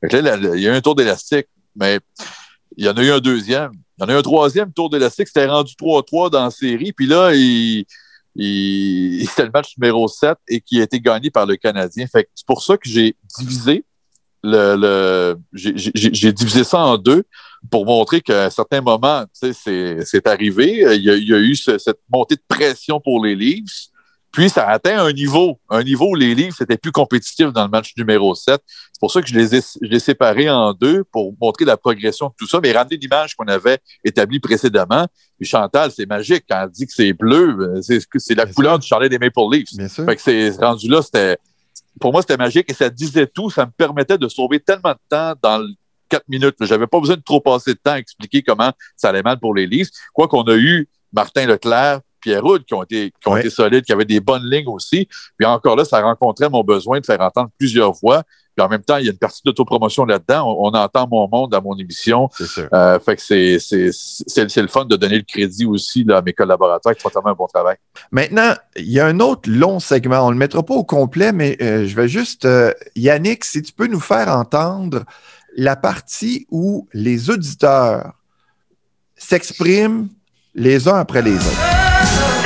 Fait 0.00 0.08
que 0.08 0.16
là, 0.16 0.36
la- 0.36 0.56
il 0.56 0.62
y 0.62 0.66
a 0.68 0.72
eu 0.72 0.74
un 0.74 0.80
tour 0.80 0.94
d'élastique, 0.94 1.46
mais 1.76 2.00
il 2.76 2.84
y 2.86 2.88
en 2.88 2.96
a 2.96 3.02
eu 3.02 3.10
un 3.10 3.20
deuxième. 3.20 3.72
Il 3.98 4.02
y 4.02 4.04
en 4.06 4.08
a 4.08 4.12
eu 4.14 4.16
un 4.16 4.22
troisième 4.22 4.72
tour 4.72 4.88
d'élastique. 4.88 5.26
C'était 5.28 5.46
rendu 5.46 5.74
3-3 5.74 6.30
dans 6.30 6.44
la 6.44 6.50
série. 6.50 6.92
Puis 6.92 7.06
là, 7.06 7.32
il, 7.34 7.84
il- 8.36 9.26
c'était 9.28 9.44
le 9.44 9.50
match 9.52 9.74
numéro 9.76 10.08
7 10.08 10.38
et 10.48 10.60
qui 10.60 10.80
a 10.80 10.84
été 10.84 11.00
gagné 11.00 11.30
par 11.30 11.46
le 11.46 11.56
Canadien. 11.56 12.06
Fait 12.06 12.28
c'est 12.34 12.46
pour 12.46 12.62
ça 12.62 12.76
que 12.76 12.88
j'ai 12.88 13.14
divisé 13.38 13.84
le, 14.42 14.76
le 14.76 15.36
j'ai- 15.52 16.32
divisé 16.32 16.64
ça 16.64 16.78
en 16.78 16.96
deux 16.98 17.24
pour 17.70 17.84
montrer 17.84 18.20
qu'à 18.20 18.46
un 18.46 18.50
certain 18.50 18.80
moment, 18.80 19.24
c'est 19.32 20.26
arrivé. 20.26 20.82
Il 20.96 21.02
y 21.02 21.10
a, 21.10 21.14
il 21.14 21.28
y 21.28 21.34
a 21.34 21.38
eu 21.38 21.54
ce- 21.56 21.78
cette 21.78 21.98
montée 22.12 22.36
de 22.36 22.42
pression 22.48 23.00
pour 23.00 23.24
les 23.24 23.34
Leafs. 23.34 23.88
Puis 24.32 24.48
ça 24.48 24.68
a 24.68 24.74
atteint 24.74 25.04
un 25.04 25.12
niveau, 25.12 25.58
un 25.68 25.82
niveau 25.82 26.10
où 26.10 26.14
les 26.14 26.36
Leafs 26.36 26.60
étaient 26.60 26.76
plus 26.76 26.92
compétitifs 26.92 27.52
dans 27.52 27.64
le 27.64 27.68
match 27.68 27.92
numéro 27.96 28.32
7. 28.36 28.60
C'est 28.66 29.00
pour 29.00 29.10
ça 29.10 29.20
que 29.20 29.26
je 29.28 29.34
les 29.34 29.56
ai, 29.56 29.60
je 29.60 29.88
les 29.88 29.96
ai 29.96 29.98
séparés 29.98 30.48
en 30.48 30.72
deux 30.72 31.02
pour 31.10 31.34
montrer 31.40 31.64
la 31.64 31.76
progression 31.76 32.28
de 32.28 32.32
tout 32.38 32.46
ça, 32.46 32.60
mais 32.62 32.70
ramener 32.70 32.96
l'image 32.96 33.34
qu'on 33.34 33.46
avait 33.48 33.78
établie 34.04 34.38
précédemment. 34.38 35.08
Puis 35.36 35.48
Chantal, 35.48 35.90
c'est 35.90 36.06
magique 36.06 36.44
quand 36.48 36.62
elle 36.62 36.70
dit 36.70 36.86
que 36.86 36.92
c'est 36.94 37.12
bleu, 37.12 37.56
euh, 37.58 37.80
c'est 37.82 38.34
la 38.36 38.46
couleur 38.46 38.78
du 38.78 38.86
chalet 38.86 39.10
des 39.10 39.18
Maple 39.18 39.40
Leafs. 39.50 39.74
Bien 39.76 39.88
sûr. 39.88 40.04
Fait 40.04 40.14
que 40.14 40.22
c'est 40.22 40.50
rendu 40.60 40.88
là, 40.88 41.02
c'était 41.02 41.36
pour 41.98 42.12
moi, 42.12 42.20
c'était 42.22 42.36
magique 42.36 42.70
et 42.70 42.74
ça 42.74 42.88
disait 42.90 43.26
tout. 43.26 43.50
Ça 43.50 43.66
me 43.66 43.70
permettait 43.70 44.18
de 44.18 44.28
sauver 44.28 44.60
tellement 44.60 44.92
de 44.92 44.98
temps 45.08 45.34
dans 45.42 45.58
le 45.58 45.68
4 46.08 46.28
minutes. 46.28 46.56
J'avais 46.60 46.86
pas 46.86 47.00
besoin 47.00 47.16
de 47.16 47.22
trop 47.22 47.40
passer 47.40 47.72
de 47.74 47.78
temps 47.82 47.92
à 47.92 47.98
expliquer 47.98 48.42
comment 48.42 48.72
ça 48.96 49.08
allait 49.10 49.22
mal 49.22 49.38
pour 49.38 49.54
les 49.54 49.66
Leafs. 49.66 49.90
Quoi 50.12 50.28
qu'on 50.28 50.42
a 50.42 50.54
eu 50.56 50.88
Martin 51.12 51.46
Leclerc, 51.46 52.00
Pierre 52.20 52.44
Houd 52.44 52.64
qui 52.64 52.74
ont 52.74 52.82
été, 52.82 53.12
qui 53.20 53.28
ont 53.28 53.32
Ouais. 53.32 53.40
été 53.40 53.50
solides, 53.50 53.84
qui 53.84 53.92
avaient 53.92 54.04
des 54.04 54.20
bonnes 54.20 54.48
lignes 54.48 54.68
aussi. 54.68 55.08
Puis 55.38 55.46
encore 55.46 55.76
là, 55.76 55.84
ça 55.84 56.00
rencontrait 56.02 56.48
mon 56.50 56.62
besoin 56.62 57.00
de 57.00 57.06
faire 57.06 57.20
entendre 57.20 57.50
plusieurs 57.58 57.92
voix. 57.92 58.22
Puis 58.60 58.66
en 58.66 58.68
même 58.68 58.82
temps, 58.82 58.98
il 58.98 59.06
y 59.06 59.08
a 59.08 59.12
une 59.12 59.18
partie 59.18 59.40
d'autopromotion 59.42 60.04
là-dedans. 60.04 60.46
On, 60.46 60.68
on 60.68 60.74
entend 60.74 61.08
mon 61.10 61.26
monde 61.28 61.54
à 61.54 61.62
mon 61.62 61.74
émission. 61.78 62.28
C'est. 62.38 62.68
Euh, 62.74 63.00
fait 63.00 63.16
que 63.16 63.22
c'est, 63.22 63.58
c'est, 63.58 63.88
c'est, 63.90 64.50
c'est 64.50 64.60
le 64.60 64.68
fun 64.68 64.84
de 64.84 64.96
donner 64.96 65.16
le 65.16 65.24
crédit 65.24 65.64
aussi 65.64 66.04
là, 66.04 66.18
à 66.18 66.22
mes 66.22 66.34
collaborateurs 66.34 66.94
qui 66.94 67.00
font 67.00 67.08
tellement 67.08 67.30
un 67.30 67.34
bon 67.34 67.46
travail. 67.46 67.76
Maintenant, 68.10 68.52
il 68.76 68.90
y 68.90 69.00
a 69.00 69.06
un 69.06 69.18
autre 69.20 69.48
long 69.48 69.80
segment. 69.80 70.26
On 70.26 70.28
ne 70.28 70.32
le 70.34 70.38
mettra 70.38 70.62
pas 70.62 70.74
au 70.74 70.84
complet, 70.84 71.32
mais 71.32 71.56
euh, 71.62 71.86
je 71.86 71.96
vais 71.96 72.06
juste. 72.06 72.44
euh, 72.44 72.74
Yannick, 72.96 73.46
si 73.46 73.62
tu 73.62 73.72
peux 73.72 73.86
nous 73.86 73.98
faire 74.00 74.28
entendre 74.28 75.04
la 75.56 75.74
partie 75.76 76.46
où 76.50 76.86
les 76.92 77.30
auditeurs 77.30 78.12
s'expriment 79.16 80.08
les 80.54 80.86
uns 80.86 80.96
après 80.96 81.22
les 81.22 81.34
autres. 81.34 81.79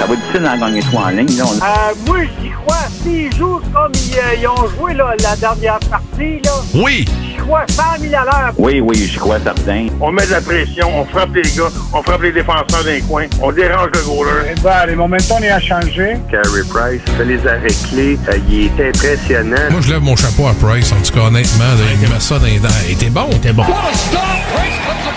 Ça 0.04 0.08
va 0.08 0.14
être 0.16 0.20
difficile 0.20 0.42
d'en 0.42 0.58
gagner 0.58 0.80
trois 0.82 1.02
en 1.04 1.08
ligne. 1.08 1.36
Là, 1.38 1.44
on- 1.46 1.54
Euh, 1.56 1.94
moi, 2.06 2.16
j'y 2.42 2.50
crois. 2.50 2.76
S'ils 3.02 3.34
jouent 3.34 3.60
comme 3.72 3.90
ils, 3.94 4.18
euh, 4.18 4.34
ils 4.38 4.46
ont 4.48 4.68
joué 4.78 4.92
là, 4.92 5.14
la 5.22 5.34
dernière 5.36 5.78
partie, 5.80 6.40
là, 6.44 6.50
Oui! 6.74 7.06
J'y 7.44 7.48
crois 7.48 7.64
100 7.68 7.82
000 8.00 8.14
à 8.14 8.24
l'heure. 8.24 8.52
Oui, 8.56 8.80
oui, 8.80 8.96
je 9.12 9.18
crois 9.18 9.38
certain. 9.40 9.86
On 10.00 10.10
met 10.10 10.26
de 10.26 10.30
la 10.32 10.40
pression, 10.40 10.88
on 11.00 11.04
frappe 11.04 11.34
les 11.34 11.42
gars, 11.42 11.68
on 11.92 12.02
frappe 12.02 12.22
les 12.22 12.32
défenseurs 12.32 12.84
d'un 12.84 13.00
coin, 13.02 13.26
on 13.42 13.52
dérange 13.52 13.90
le 13.94 14.02
goaler. 14.02 14.54
Ben, 14.62 14.86
les 14.86 14.96
momentum, 14.96 15.38
il 15.42 15.48
a 15.50 15.60
changé. 15.60 16.16
Carey 16.30 16.62
Price 16.68 17.00
fait 17.16 17.24
les 17.24 17.46
arrêts 17.46 17.68
clés. 17.90 18.18
Euh, 18.28 18.38
il 18.48 18.66
est 18.80 18.88
impressionnant. 18.88 19.70
Moi, 19.70 19.80
je 19.80 19.90
lève 19.92 20.02
mon 20.02 20.16
chapeau 20.16 20.46
à 20.46 20.54
Price, 20.54 20.92
en 20.92 21.00
tout 21.02 21.12
cas, 21.12 21.26
honnêtement. 21.26 21.64
là, 21.64 21.84
il 22.00 22.08
met 22.08 22.20
ça 22.20 22.38
dans 22.38 22.46
les 22.46 22.58
dents. 22.58 22.68
Il 22.88 22.92
était 22.94 23.10
bon. 23.10 23.28
T'es 23.42 23.52
bon. 23.52 23.64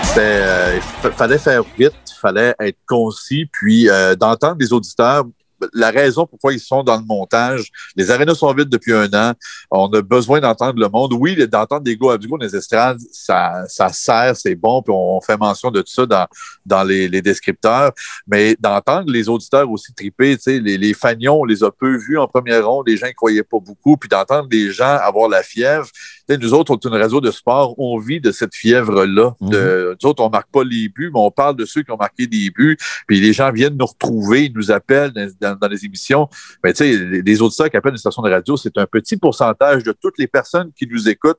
C'était, 0.02 0.20
euh, 0.20 0.76
il 0.76 0.82
fa- 1.02 1.10
fallait 1.16 1.38
faire 1.38 1.62
vite, 1.78 1.92
fallait 2.20 2.54
être 2.60 2.78
concis, 2.86 3.46
puis 3.52 3.88
euh, 3.88 4.14
d'entendre 4.14 4.56
les 4.58 4.72
auditeurs. 4.72 5.24
La 5.72 5.90
raison 5.90 6.26
pourquoi 6.26 6.52
ils 6.52 6.60
sont 6.60 6.82
dans 6.82 6.96
le 6.96 7.04
montage, 7.04 7.70
les 7.96 8.10
arénas 8.10 8.34
sont 8.34 8.52
vides 8.52 8.68
depuis 8.68 8.92
un 8.92 9.12
an. 9.12 9.32
On 9.70 9.88
a 9.92 10.02
besoin 10.02 10.40
d'entendre 10.40 10.80
le 10.80 10.88
monde. 10.88 11.12
Oui, 11.14 11.36
d'entendre 11.48 11.82
des 11.82 11.98
à 12.10 12.18
du 12.18 12.28
dans 12.28 12.36
les 12.36 12.54
estrades, 12.54 12.98
ça, 13.12 13.64
ça 13.68 13.88
sert, 13.88 14.36
c'est 14.36 14.54
bon, 14.54 14.82
puis 14.82 14.94
on 14.96 15.20
fait 15.20 15.36
mention 15.36 15.70
de 15.70 15.80
tout 15.80 15.92
ça 15.92 16.06
dans, 16.06 16.26
dans 16.64 16.84
les, 16.84 17.08
les 17.08 17.22
descripteurs. 17.22 17.92
Mais 18.26 18.56
d'entendre 18.58 19.10
les 19.10 19.28
auditeurs 19.28 19.70
aussi 19.70 19.92
triper, 19.92 20.36
tu 20.36 20.42
sais, 20.44 20.60
les, 20.60 20.78
les 20.78 20.94
fagnons, 20.94 21.40
on 21.40 21.44
les 21.44 21.64
a 21.64 21.70
peu 21.70 21.96
vus 21.96 22.18
en 22.18 22.28
première 22.28 22.66
ronde, 22.66 22.86
les 22.86 22.96
gens 22.96 23.06
ne 23.06 23.12
croyaient 23.12 23.42
pas 23.42 23.58
beaucoup, 23.60 23.96
puis 23.96 24.08
d'entendre 24.08 24.48
les 24.50 24.70
gens 24.70 24.98
avoir 25.02 25.28
la 25.28 25.42
fièvre. 25.42 25.88
Nous 26.36 26.52
autres, 26.54 26.72
on 26.72 26.76
est 26.76 26.84
une 26.94 27.00
radio 27.00 27.20
de 27.20 27.30
sport, 27.30 27.74
on 27.78 27.98
vit 27.98 28.20
de 28.20 28.32
cette 28.32 28.54
fièvre-là. 28.54 29.34
De- 29.40 29.96
Nous 30.02 30.08
autres, 30.10 30.22
on 30.22 30.28
marque 30.28 30.50
pas 30.50 30.62
les 30.64 30.88
buts, 30.88 31.10
mais 31.12 31.20
on 31.20 31.30
parle 31.30 31.56
de 31.56 31.64
ceux 31.64 31.82
qui 31.82 31.90
ont 31.90 31.96
marqué 31.96 32.26
des 32.26 32.50
buts. 32.50 32.76
Puis 33.06 33.20
les 33.20 33.32
gens 33.32 33.50
viennent 33.50 33.76
nous 33.78 33.86
retrouver, 33.86 34.46
ils 34.46 34.52
nous 34.54 34.70
appellent 34.70 35.12
dans, 35.12 35.28
dans- 35.40 35.56
dans 35.58 35.68
les 35.68 35.84
émissions. 35.84 36.28
Mais 36.62 36.72
tu 36.72 36.78
sais, 36.84 37.20
les, 37.24 37.42
auditeurs 37.42 37.70
qui 37.70 37.76
appellent 37.76 37.92
une 37.92 37.98
station 37.98 38.20
de 38.22 38.30
radio, 38.30 38.56
c'est 38.56 38.76
un 38.76 38.86
petit 38.86 39.16
pourcentage 39.16 39.82
de 39.84 39.92
toutes 39.92 40.18
les 40.18 40.26
personnes 40.26 40.70
qui 40.76 40.86
nous 40.90 41.08
écoutent. 41.08 41.38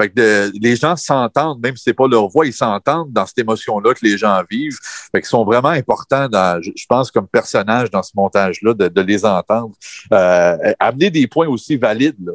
Fait 0.00 0.08
que 0.08 0.14
de- 0.14 0.52
les 0.60 0.76
gens 0.76 0.94
s'entendent, 0.96 1.60
même 1.60 1.76
si 1.76 1.82
c'est 1.84 1.92
pas 1.94 2.06
leur 2.06 2.28
voix, 2.28 2.46
ils 2.46 2.52
s'entendent 2.52 3.12
dans 3.12 3.26
cette 3.26 3.38
émotion-là 3.38 3.92
que 3.94 4.04
les 4.06 4.16
gens 4.16 4.40
vivent. 4.48 4.78
Fait 5.12 5.20
qu'ils 5.20 5.28
sont 5.28 5.44
vraiment 5.44 5.68
importants, 5.70 6.28
dans, 6.28 6.62
je, 6.62 6.70
je 6.76 6.84
pense, 6.88 7.10
comme 7.10 7.26
personnages 7.26 7.90
dans 7.90 8.02
ce 8.02 8.12
montage-là, 8.14 8.74
de, 8.74 8.88
de 8.88 9.00
les 9.02 9.24
entendre. 9.24 9.72
Euh, 10.12 10.56
amener 10.78 11.10
des 11.10 11.26
points 11.26 11.48
aussi 11.48 11.76
valides, 11.76 12.16
là, 12.24 12.32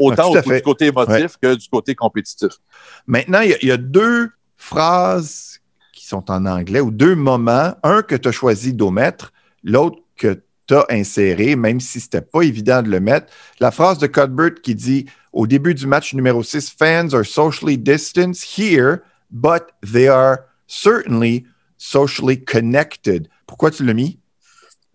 autant 0.00 0.24
à 0.24 0.26
au- 0.26 0.32
du 0.56 0.62
côté 0.62 0.86
émotif 0.86 1.35
que 1.40 1.54
du 1.54 1.68
côté 1.68 1.94
compétitif. 1.94 2.52
Maintenant, 3.06 3.40
il 3.40 3.56
y, 3.62 3.66
y 3.66 3.70
a 3.70 3.76
deux 3.76 4.30
phrases 4.56 5.60
qui 5.92 6.06
sont 6.06 6.30
en 6.30 6.46
anglais 6.46 6.80
ou 6.80 6.90
deux 6.90 7.14
moments. 7.14 7.74
Un 7.82 8.02
que 8.02 8.14
tu 8.16 8.28
as 8.28 8.32
choisi 8.32 8.72
d'omettre, 8.72 9.32
l'autre 9.62 9.98
que 10.16 10.42
tu 10.66 10.74
as 10.74 10.86
inséré, 10.90 11.56
même 11.56 11.80
si 11.80 12.00
c'était 12.00 12.22
pas 12.22 12.42
évident 12.42 12.82
de 12.82 12.90
le 12.90 13.00
mettre. 13.00 13.32
La 13.60 13.70
phrase 13.70 13.98
de 13.98 14.06
Cuthbert 14.06 14.54
qui 14.62 14.74
dit 14.74 15.06
au 15.32 15.46
début 15.46 15.74
du 15.74 15.86
match 15.86 16.14
numéro 16.14 16.42
6, 16.42 16.70
fans 16.70 17.12
are 17.12 17.24
socially 17.24 17.76
distanced 17.76 18.58
here, 18.58 19.02
but 19.30 19.62
they 19.82 20.08
are 20.08 20.40
certainly 20.66 21.46
socially 21.76 22.42
connected. 22.42 23.28
Pourquoi 23.46 23.70
tu 23.70 23.84
l'as 23.84 23.94
mis? 23.94 24.18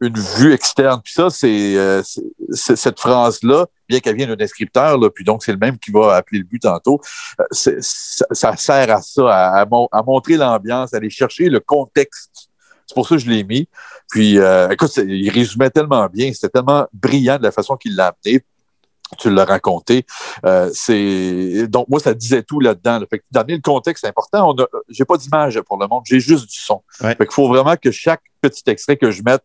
Une 0.01 0.17
vue 0.37 0.53
externe. 0.53 0.99
Puis 1.03 1.13
ça, 1.13 1.29
c'est 1.29 1.77
euh, 1.77 2.01
cette 2.53 2.99
phrase-là, 2.99 3.67
bien 3.87 3.99
qu'elle 3.99 4.15
vienne 4.15 4.29
d'un 4.29 4.35
descripteur, 4.35 4.97
là, 4.97 5.09
puis 5.09 5.23
donc 5.23 5.43
c'est 5.43 5.51
le 5.51 5.57
même 5.57 5.77
qui 5.77 5.91
va 5.91 6.15
appeler 6.15 6.39
le 6.39 6.45
but 6.45 6.59
tantôt, 6.59 6.99
euh, 7.39 7.43
ça, 7.51 8.25
ça 8.31 8.57
sert 8.57 8.89
à 8.95 9.01
ça, 9.01 9.29
à, 9.29 9.61
à 9.61 9.65
mon- 9.65 9.87
à 9.91 10.01
montrer 10.03 10.37
l'ambiance, 10.37 10.93
à 10.93 10.97
aller 10.97 11.09
chercher 11.09 11.49
le 11.49 11.59
contexte. 11.59 12.49
C'est 12.87 12.95
pour 12.95 13.07
ça 13.07 13.15
que 13.15 13.21
je 13.21 13.29
l'ai 13.29 13.43
mis. 13.43 13.69
Puis, 14.09 14.37
euh, 14.37 14.69
écoute, 14.69 14.91
il 14.97 15.29
résumait 15.29 15.69
tellement 15.69 16.07
bien, 16.07 16.33
c'était 16.33 16.49
tellement 16.49 16.87
brillant 16.91 17.37
de 17.37 17.43
la 17.43 17.51
façon 17.51 17.77
qu'il 17.77 17.95
l'a 17.95 18.07
amené. 18.25 18.41
tu 19.17 19.29
l'as 19.29 19.45
raconté. 19.45 20.05
Euh, 20.45 20.69
c'est 20.73 21.67
donc 21.67 21.87
moi 21.89 21.99
ça 21.99 22.13
disait 22.13 22.43
tout 22.43 22.61
là-dedans. 22.61 22.99
là. 22.99 23.05
Fait 23.09 23.19
que 23.19 23.25
d'amener 23.29 23.55
le 23.55 23.61
contexte, 23.61 24.01
c'est 24.03 24.07
important. 24.07 24.49
On 24.55 24.61
a, 24.61 24.65
j'ai 24.89 25.03
pas 25.05 25.17
d'image 25.17 25.59
pour 25.61 25.77
le 25.77 25.87
monde, 25.87 26.03
j'ai 26.05 26.19
juste 26.21 26.47
du 26.49 26.57
son. 26.57 26.81
Ouais. 27.01 27.09
Fait 27.15 27.25
qu'il 27.25 27.33
faut 27.33 27.49
vraiment 27.49 27.75
que 27.75 27.91
chaque 27.91 28.21
petit 28.41 28.63
extrait 28.67 28.95
que 28.97 29.11
je 29.11 29.21
mette 29.21 29.43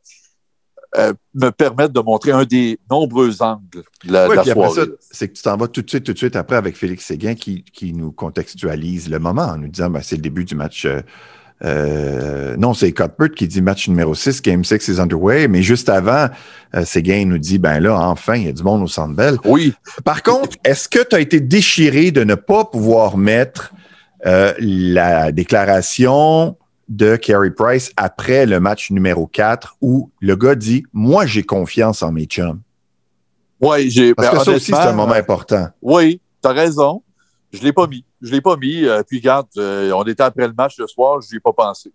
euh, 0.99 1.13
me 1.35 1.51
permette 1.51 1.93
de 1.93 2.01
montrer 2.01 2.33
un 2.33 2.45
des 2.45 2.79
nombreux 2.91 3.43
angles 3.43 3.83
de 4.05 4.13
la, 4.13 4.25
de 4.25 4.31
Ouais, 4.31 4.37
la 4.37 4.43
puis 4.43 4.51
après 4.53 4.71
soirée. 4.71 4.87
ça, 4.89 4.97
c'est 5.11 5.29
que 5.29 5.35
tu 5.35 5.43
t'en 5.43 5.57
vas 5.57 5.69
tout 5.69 5.83
de 5.83 5.89
suite, 5.91 6.05
tout 6.05 6.13
de 6.13 6.19
suite 6.19 6.37
après 6.37 6.57
avec 6.57 6.77
Félix 6.77 7.05
Séguin 7.05 7.35
qui, 7.35 7.65
qui 7.73 7.93
nous 7.93 8.13
contextualise 8.13 9.09
le 9.11 9.19
moment 9.19 9.43
en 9.43 9.57
nous 9.59 9.69
disant 9.69 9.91
ben, 9.91 10.01
c'est 10.03 10.17
le 10.17 10.23
début 10.23 10.45
du 10.45 10.55
match. 10.55 10.85
euh, 10.87 11.01
euh, 11.65 12.55
non, 12.59 12.75
c'est 12.75 12.93
Cuthbert 12.93 13.31
qui 13.35 13.49
dit 13.49 13.63
match 13.63 13.89
numéro 13.89 14.15
6, 14.15 14.43
Game 14.43 14.63
6 14.63 14.89
is 14.89 15.01
underway, 15.01 15.49
mais 15.49 15.63
juste 15.63 15.89
avant, 15.89 16.29
euh, 16.75 16.85
Séguin 16.85 17.25
nous 17.25 17.39
dit 17.39 17.59
ben 17.59 17.81
là, 17.81 17.99
enfin, 17.99 18.35
il 18.37 18.45
y 18.45 18.49
a 18.49 18.53
du 18.53 18.63
monde 18.63 18.83
au 18.83 18.87
Centre 18.87 19.15
Bell. 19.15 19.37
Oui. 19.45 19.73
Par 20.05 20.23
contre, 20.23 20.57
est-ce 20.65 20.87
que 20.89 20.99
tu 21.03 21.17
as 21.17 21.21
été 21.21 21.41
déchiré 21.41 22.11
de 22.11 22.25
ne 22.25 22.35
pas 22.35 22.67
pouvoir 22.67 23.17
mettre 23.17 23.73
euh, 24.27 24.53
la 24.59 25.33
déclaration 25.33 26.57
de 26.89 27.17
Carey 27.17 27.51
Price 27.51 27.93
après 27.97 28.47
le 28.47 28.61
match 28.61 28.91
numéro 28.91 29.27
4 29.27 29.77
où 29.81 30.11
le 30.21 30.37
gars 30.37 30.55
dit 30.55 30.85
Moi, 30.93 31.27
j'ai 31.27 31.43
confiance 31.43 32.03
en 32.03 32.13
mes 32.13 32.25
chums? 32.25 32.61
Ouais, 33.61 33.89
j'ai. 33.89 34.15
Parce 34.15 34.31
ben, 34.31 34.39
que 34.39 34.45
ça 34.45 34.51
aussi, 34.53 34.67
c'est 34.67 34.75
un 34.75 34.93
moment 34.93 35.15
euh, 35.15 35.19
important. 35.19 35.69
Oui, 35.83 36.21
tu 36.43 36.49
as 36.49 36.53
raison. 36.53 37.03
Je 37.53 37.63
l'ai 37.63 37.73
pas 37.73 37.87
mis. 37.87 38.05
Je 38.21 38.31
l'ai 38.33 38.41
pas 38.41 38.57
mis. 38.57 38.85
Euh, 38.85 39.03
puis, 39.03 39.19
regarde, 39.19 39.49
euh, 39.57 39.91
on 39.93 40.05
était 40.05 40.23
après 40.23 40.47
le 40.47 40.53
match 40.53 40.79
le 40.79 40.87
soir, 40.87 41.21
je 41.23 41.29
n'y 41.33 41.37
ai 41.39 41.41
pas 41.41 41.53
pensé. 41.53 41.91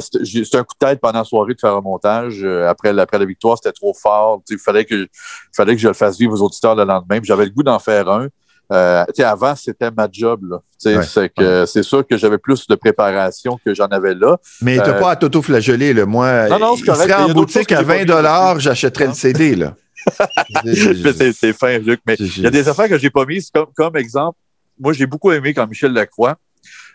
C'était 0.00 0.56
un 0.56 0.64
coup 0.64 0.74
de 0.80 0.86
tête 0.86 1.00
pendant 1.00 1.18
la 1.18 1.24
soirée 1.24 1.54
de 1.54 1.60
faire 1.60 1.74
un 1.74 1.82
montage. 1.82 2.42
Après, 2.44 2.94
la- 2.94 3.02
après 3.02 3.18
la 3.18 3.26
victoire, 3.26 3.58
c'était 3.58 3.74
trop 3.74 3.92
fort. 3.92 4.42
Il 4.48 4.58
fallait 4.58 4.86
que, 4.86 5.06
fallait 5.54 5.76
que 5.76 5.82
je 5.82 5.88
le 5.88 5.94
fasse 5.94 6.18
vivre 6.18 6.32
aux 6.32 6.42
auditeurs 6.42 6.74
le 6.74 6.84
lendemain. 6.84 7.20
J'avais 7.22 7.44
le 7.44 7.50
goût 7.50 7.62
d'en 7.62 7.78
faire 7.78 8.08
un. 8.08 8.28
Euh, 8.72 9.04
tu 9.08 9.12
sais, 9.16 9.22
avant, 9.24 9.54
c'était 9.54 9.90
ma 9.90 10.08
job. 10.10 10.40
là. 10.50 10.56
Ouais. 10.84 11.02
C'est 11.04 11.32
que 11.32 11.66
c'est 11.66 11.82
sûr 11.84 12.06
que 12.06 12.16
j'avais 12.16 12.38
plus 12.38 12.66
de 12.66 12.74
préparation 12.74 13.58
que 13.64 13.74
j'en 13.74 13.86
avais 13.86 14.14
là. 14.14 14.38
Mais 14.60 14.76
t'as 14.78 14.96
Euh, 14.96 15.00
pas 15.00 15.10
à 15.12 15.16
t'auto-flageller, 15.16 15.92
là. 15.94 16.04
Moi, 16.06 16.48
Non, 16.48 16.58
non, 16.58 16.74
c'est 16.74 16.80
il 16.82 16.86
correct, 16.86 17.10
serait 17.10 17.22
en 17.22 17.28
boutique 17.32 17.66
que 17.68 17.74
à 17.74 17.78
j'ai 17.78 17.84
pas 17.84 17.92
20 17.94 17.98
vues 18.00 18.06
dollars, 18.06 18.60
j'achèterais 18.60 19.06
le 19.06 19.14
CD, 19.14 19.54
là. 19.54 19.74
C'est 20.64 21.32
c'est 21.32 21.52
fin, 21.52 21.78
Luc. 21.78 22.00
Mais 22.06 22.14
il 22.18 22.42
y 22.42 22.46
a 22.46 22.50
des 22.50 22.68
affaires 22.68 22.88
que 22.88 22.98
j'ai 22.98 23.10
pas 23.10 23.24
mises 23.24 23.50
comme, 23.52 23.66
comme 23.76 23.96
exemple. 23.96 24.38
Moi, 24.78 24.92
j'ai 24.92 25.06
beaucoup 25.06 25.32
aimé 25.32 25.54
quand 25.54 25.66
Michel 25.66 25.92
Lacroix 25.92 26.36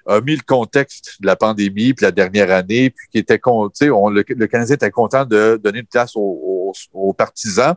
a 0.07 0.19
mis 0.21 0.35
le 0.35 0.41
contexte 0.45 1.17
de 1.19 1.27
la 1.27 1.35
pandémie 1.35 1.93
puis 1.93 2.03
la 2.05 2.11
dernière 2.11 2.51
année, 2.51 2.89
puis 2.89 3.07
qui 3.11 3.17
était 3.19 3.37
con, 3.39 3.69
tu 3.69 3.85
sais, 3.85 3.89
on- 3.91 4.09
le, 4.09 4.23
le 4.27 4.47
Canadien 4.47 4.75
était 4.75 4.89
content 4.91 5.25
de 5.25 5.59
donner 5.63 5.79
une 5.79 5.85
place 5.85 6.15
aux, 6.15 6.19
aux- 6.21 6.73
aux 6.93 7.13
partisans. 7.13 7.75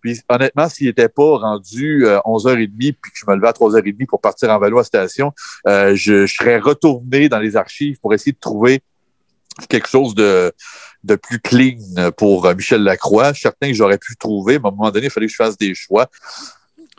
Puis 0.00 0.20
honnêtement, 0.28 0.68
s'il 0.68 0.86
n'était 0.86 1.08
pas 1.08 1.38
rendu 1.38 2.06
euh, 2.06 2.18
11h30 2.24 2.68
puis 2.76 3.12
que 3.12 3.18
je 3.18 3.24
me 3.28 3.36
levais 3.36 3.48
à 3.48 3.52
3h30 3.52 4.06
pour 4.06 4.20
partir 4.20 4.50
en 4.50 4.58
vélo 4.58 4.78
à 4.78 4.84
station, 4.84 5.32
euh, 5.66 5.94
je, 5.94 6.26
je 6.26 6.34
serais 6.34 6.58
retourné 6.58 7.28
dans 7.28 7.38
les 7.38 7.56
archives 7.56 7.98
pour 8.00 8.14
essayer 8.14 8.32
de 8.32 8.38
trouver 8.38 8.80
quelque 9.68 9.88
chose 9.88 10.14
de, 10.14 10.52
de 11.04 11.16
plus 11.16 11.40
clean 11.40 11.78
pour 12.16 12.46
euh, 12.46 12.54
Michel 12.54 12.82
Lacroix. 12.82 13.32
Je 13.32 13.40
certain 13.40 13.68
que 13.68 13.74
j'aurais 13.74 13.98
pu 13.98 14.16
trouver, 14.16 14.58
mais 14.58 14.66
à 14.66 14.68
un 14.68 14.72
moment 14.72 14.90
donné, 14.90 15.06
il 15.06 15.10
fallait 15.10 15.26
que 15.26 15.32
je 15.32 15.36
fasse 15.36 15.56
des 15.56 15.74
choix. 15.74 16.08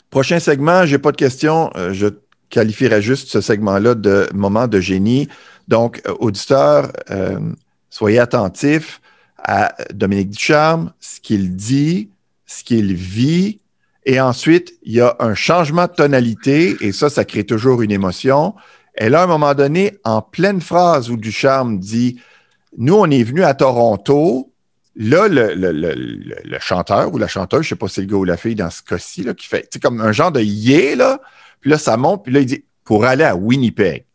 Prochain 0.10 0.40
segment, 0.40 0.86
j'ai 0.86 0.98
pas 0.98 1.12
de 1.12 1.18
questions. 1.18 1.70
Euh, 1.76 1.94
je 1.94 2.08
qualifierais 2.50 3.02
juste 3.02 3.30
ce 3.30 3.42
segment-là 3.42 3.94
de 3.94 4.28
moment 4.34 4.68
de 4.68 4.80
génie. 4.80 5.30
Donc, 5.68 6.02
euh, 6.08 6.16
auditeurs, 6.20 6.92
euh, 7.12 7.40
soyez 7.90 8.20
attentifs 8.20 9.02
à 9.38 9.76
Dominique 9.94 10.32
Ducharme, 10.32 10.92
ce 11.00 11.20
qu'il 11.20 11.56
dit, 11.56 12.10
ce 12.50 12.64
qu'il 12.64 12.94
vit. 12.96 13.62
Et 14.06 14.20
ensuite, 14.20 14.74
il 14.84 14.94
y 14.94 15.02
a 15.02 15.16
un 15.20 15.36
changement 15.36 15.86
de 15.86 15.92
tonalité 15.94 16.76
et 16.82 16.92
ça, 16.92 17.10
ça 17.10 17.26
crée 17.26 17.44
toujours 17.46 17.82
une 17.84 17.92
émotion. 17.92 18.56
Et 18.98 19.10
là, 19.10 19.22
à 19.22 19.24
un 19.26 19.28
moment 19.28 19.54
donné, 19.54 19.98
en 20.04 20.22
pleine 20.22 20.60
phrase 20.62 21.10
où 21.12 21.18
Ducharme 21.18 21.80
dit 21.80 22.20
Nous, 22.78 22.96
on 22.96 23.10
est 23.10 23.24
venu 23.24 23.44
à 23.44 23.54
Toronto. 23.54 24.52
Là, 24.96 25.28
le, 25.28 25.54
le- 25.54 25.72
le- 25.72 25.94
le- 25.94 26.42
le 26.44 26.60
chanteur 26.60 27.14
ou 27.14 27.18
la 27.20 27.28
chanteuse, 27.28 27.62
je 27.62 27.68
ne 27.68 27.70
sais 27.70 27.76
pas 27.76 27.88
si 27.88 27.94
c'est 27.96 28.02
le 28.02 28.08
gars 28.08 28.18
ou 28.18 28.24
la 28.26 28.36
fille 28.36 28.56
dans 28.56 28.70
ce 28.72 28.82
cas-ci, 28.82 29.24
là, 29.24 29.34
qui 29.34 29.48
fait 29.48 29.62
tu 29.62 29.68
sais, 29.74 29.80
comme 29.80 30.02
un 30.02 30.12
genre 30.12 30.32
de 30.32 30.42
yé, 30.42 30.96
là. 30.96 31.22
Puis 31.62 31.70
là, 31.70 31.78
ça 31.78 31.96
monte, 31.98 32.24
puis 32.24 32.34
là, 32.34 32.40
il 32.40 32.46
dit 32.48 32.66
pour 32.84 33.06
aller 33.06 33.24
à 33.24 33.36
Winnipeg. 33.36 34.06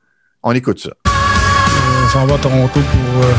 On 0.43 0.53
écoute 0.53 0.81
ça. 0.81 0.91
On 1.07 2.09
s'en 2.09 2.27
va 2.27 2.35
à 2.35 2.39
Toronto 2.39 2.81
pour 2.81 3.25
euh, 3.25 3.33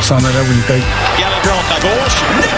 s'en 0.00 0.16
aller 0.18 0.36
à 0.38 0.42
Winnipeg. 0.42 0.80
Gallagher 1.18 1.50
entre 1.50 1.72
à 1.76 1.80
gauche. 1.80 2.57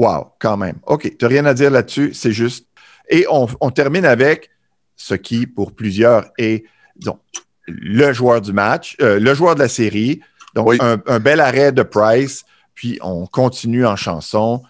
Wow, 0.00 0.32
quand 0.38 0.56
même. 0.56 0.78
OK, 0.86 1.02
tu 1.02 1.16
n'as 1.20 1.28
rien 1.28 1.44
à 1.44 1.52
dire 1.52 1.70
là-dessus, 1.70 2.14
c'est 2.14 2.32
juste. 2.32 2.66
Et 3.10 3.26
on, 3.28 3.46
on 3.60 3.70
termine 3.70 4.06
avec 4.06 4.48
ce 4.96 5.14
qui, 5.14 5.46
pour 5.46 5.72
plusieurs, 5.74 6.30
est 6.38 6.64
disons, 6.96 7.18
le 7.66 8.10
joueur 8.14 8.40
du 8.40 8.54
match, 8.54 8.96
euh, 9.02 9.20
le 9.20 9.34
joueur 9.34 9.56
de 9.56 9.60
la 9.60 9.68
série. 9.68 10.22
Donc, 10.54 10.74
un, 10.80 11.02
un 11.06 11.20
bel 11.20 11.38
arrêt 11.38 11.70
de 11.72 11.82
Price, 11.82 12.46
puis 12.72 12.98
on 13.02 13.26
continue 13.26 13.84
en 13.84 13.94
chanson. 13.94 14.62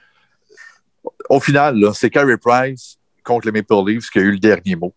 Au 1.28 1.38
final, 1.38 1.80
c'est 1.94 2.10
Carey 2.10 2.36
Price 2.36 2.98
contre 3.22 3.46
les 3.46 3.52
Maple 3.52 3.88
Leafs 3.88 4.10
qui 4.10 4.18
a 4.18 4.22
eu 4.22 4.32
le 4.32 4.40
dernier 4.40 4.74
mot. 4.74 4.92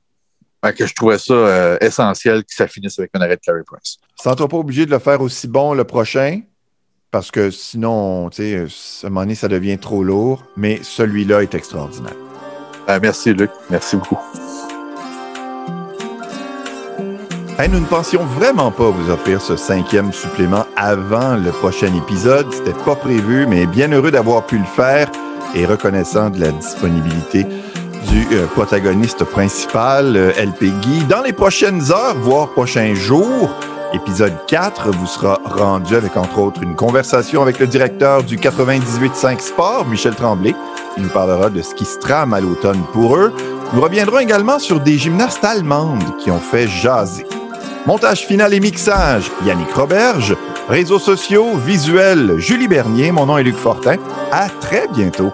Fait 0.66 0.74
que 0.74 0.88
je 0.88 0.96
trouvais 0.96 1.20
ça 1.20 1.34
euh, 1.34 1.78
essentiel 1.80 2.44
que 2.44 2.56
ça 2.56 2.68
finisse 2.68 2.98
avec 2.98 3.12
un 3.14 3.22
arrêt 3.22 3.36
de 3.36 3.42
Carey 3.42 3.62
Price. 3.64 4.00
Sens-toi 4.20 4.48
pas 4.48 4.58
obligé 4.58 4.88
de 4.88 4.92
le 4.92 4.98
faire 4.98 5.22
aussi 5.22 5.48
bon 5.48 5.76
le 5.76 5.84
prochain, 5.84 6.42
parce 7.14 7.30
que 7.30 7.52
sinon, 7.52 8.32
tu 8.32 8.42
sais, 8.42 9.04
à 9.04 9.08
un 9.08 9.10
moment 9.12 9.22
donné, 9.22 9.36
ça 9.36 9.48
devient 9.48 9.78
trop 9.78 10.04
lourd, 10.04 10.44
mais 10.58 10.80
celui-là 10.82 11.44
est 11.44 11.54
extraordinaire. 11.54 12.16
Euh, 12.90 13.00
merci, 13.00 13.36
Luc. 13.36 13.52
Merci 13.70 13.98
beaucoup. 13.98 14.18
Hey, 17.60 17.70
nous 17.70 17.80
ne 17.80 17.86
pensions 17.86 18.24
vraiment 18.26 18.72
pas 18.72 18.90
vous 18.90 19.12
offrir 19.12 19.42
ce 19.42 19.56
cinquième 19.56 20.12
supplément 20.12 20.66
avant 20.76 21.36
le 21.36 21.52
prochain 21.52 21.94
épisode. 21.94 22.52
C'était 22.52 22.74
pas 22.84 22.96
prévu, 22.96 23.46
mais 23.46 23.68
bien 23.68 23.92
heureux 23.92 24.10
d'avoir 24.10 24.48
pu 24.48 24.58
le 24.58 24.66
faire 24.66 25.08
et 25.54 25.68
reconnaissant 25.68 26.32
de 26.32 26.40
la 26.40 26.50
disponibilité 26.50 27.44
du 27.44 28.28
euh, 28.32 28.48
protagoniste 28.48 29.24
principal, 29.24 30.18
euh, 30.18 30.32
LP 30.32 30.66
Guy. 30.82 31.04
Dans 31.08 31.22
les 31.22 31.32
prochaines 31.32 31.92
heures, 31.92 32.16
voire 32.16 32.50
prochains 32.50 32.96
jours, 32.96 33.52
épisode 33.94 34.34
4 34.48 34.92
vous 34.92 35.08
sera 35.08 35.40
rendu 35.46 35.96
avec 35.96 36.18
entre 36.18 36.40
autres 36.40 36.62
une 36.64 36.76
conversation 36.76 37.42
avec 37.42 37.60
le 37.60 37.68
directeur 37.68 38.24
du 38.24 38.38
98.5 38.38 39.40
Sport, 39.40 39.86
Michel 39.86 40.16
Tremblay. 40.16 40.56
Il 40.98 41.04
nous 41.04 41.10
parlera 41.10 41.50
de 41.50 41.62
ce 41.62 41.74
qui 41.76 41.86
se 41.86 42.00
trame 42.00 42.34
à 42.34 42.42
l'automne 42.42 42.82
pour 42.92 43.16
eux. 43.16 43.34
Nous 43.74 43.82
reviendrons 43.82 44.20
également 44.20 44.60
sur 44.60 44.80
des 44.80 44.98
gymnastes 44.98 45.44
allemandes 45.44 46.18
qui 46.20 46.32
ont 46.32 46.40
fait 46.40 46.68
jaser. 46.68 47.26
Montage 47.86 48.26
final 48.26 48.54
et 48.54 48.60
mixage, 48.60 49.32
Yannick 49.46 49.72
Roberge. 49.74 50.36
Réseaux 50.70 51.00
sociaux, 51.00 51.58
visuels, 51.58 52.36
Julie 52.38 52.70
Bernier. 52.70 53.12
Mon 53.12 53.26
nom 53.26 53.38
est 53.38 53.44
Luc 53.44 53.58
Fortin. 53.58 53.98
À 54.32 54.48
très 54.50 54.88
bientôt. 54.88 55.34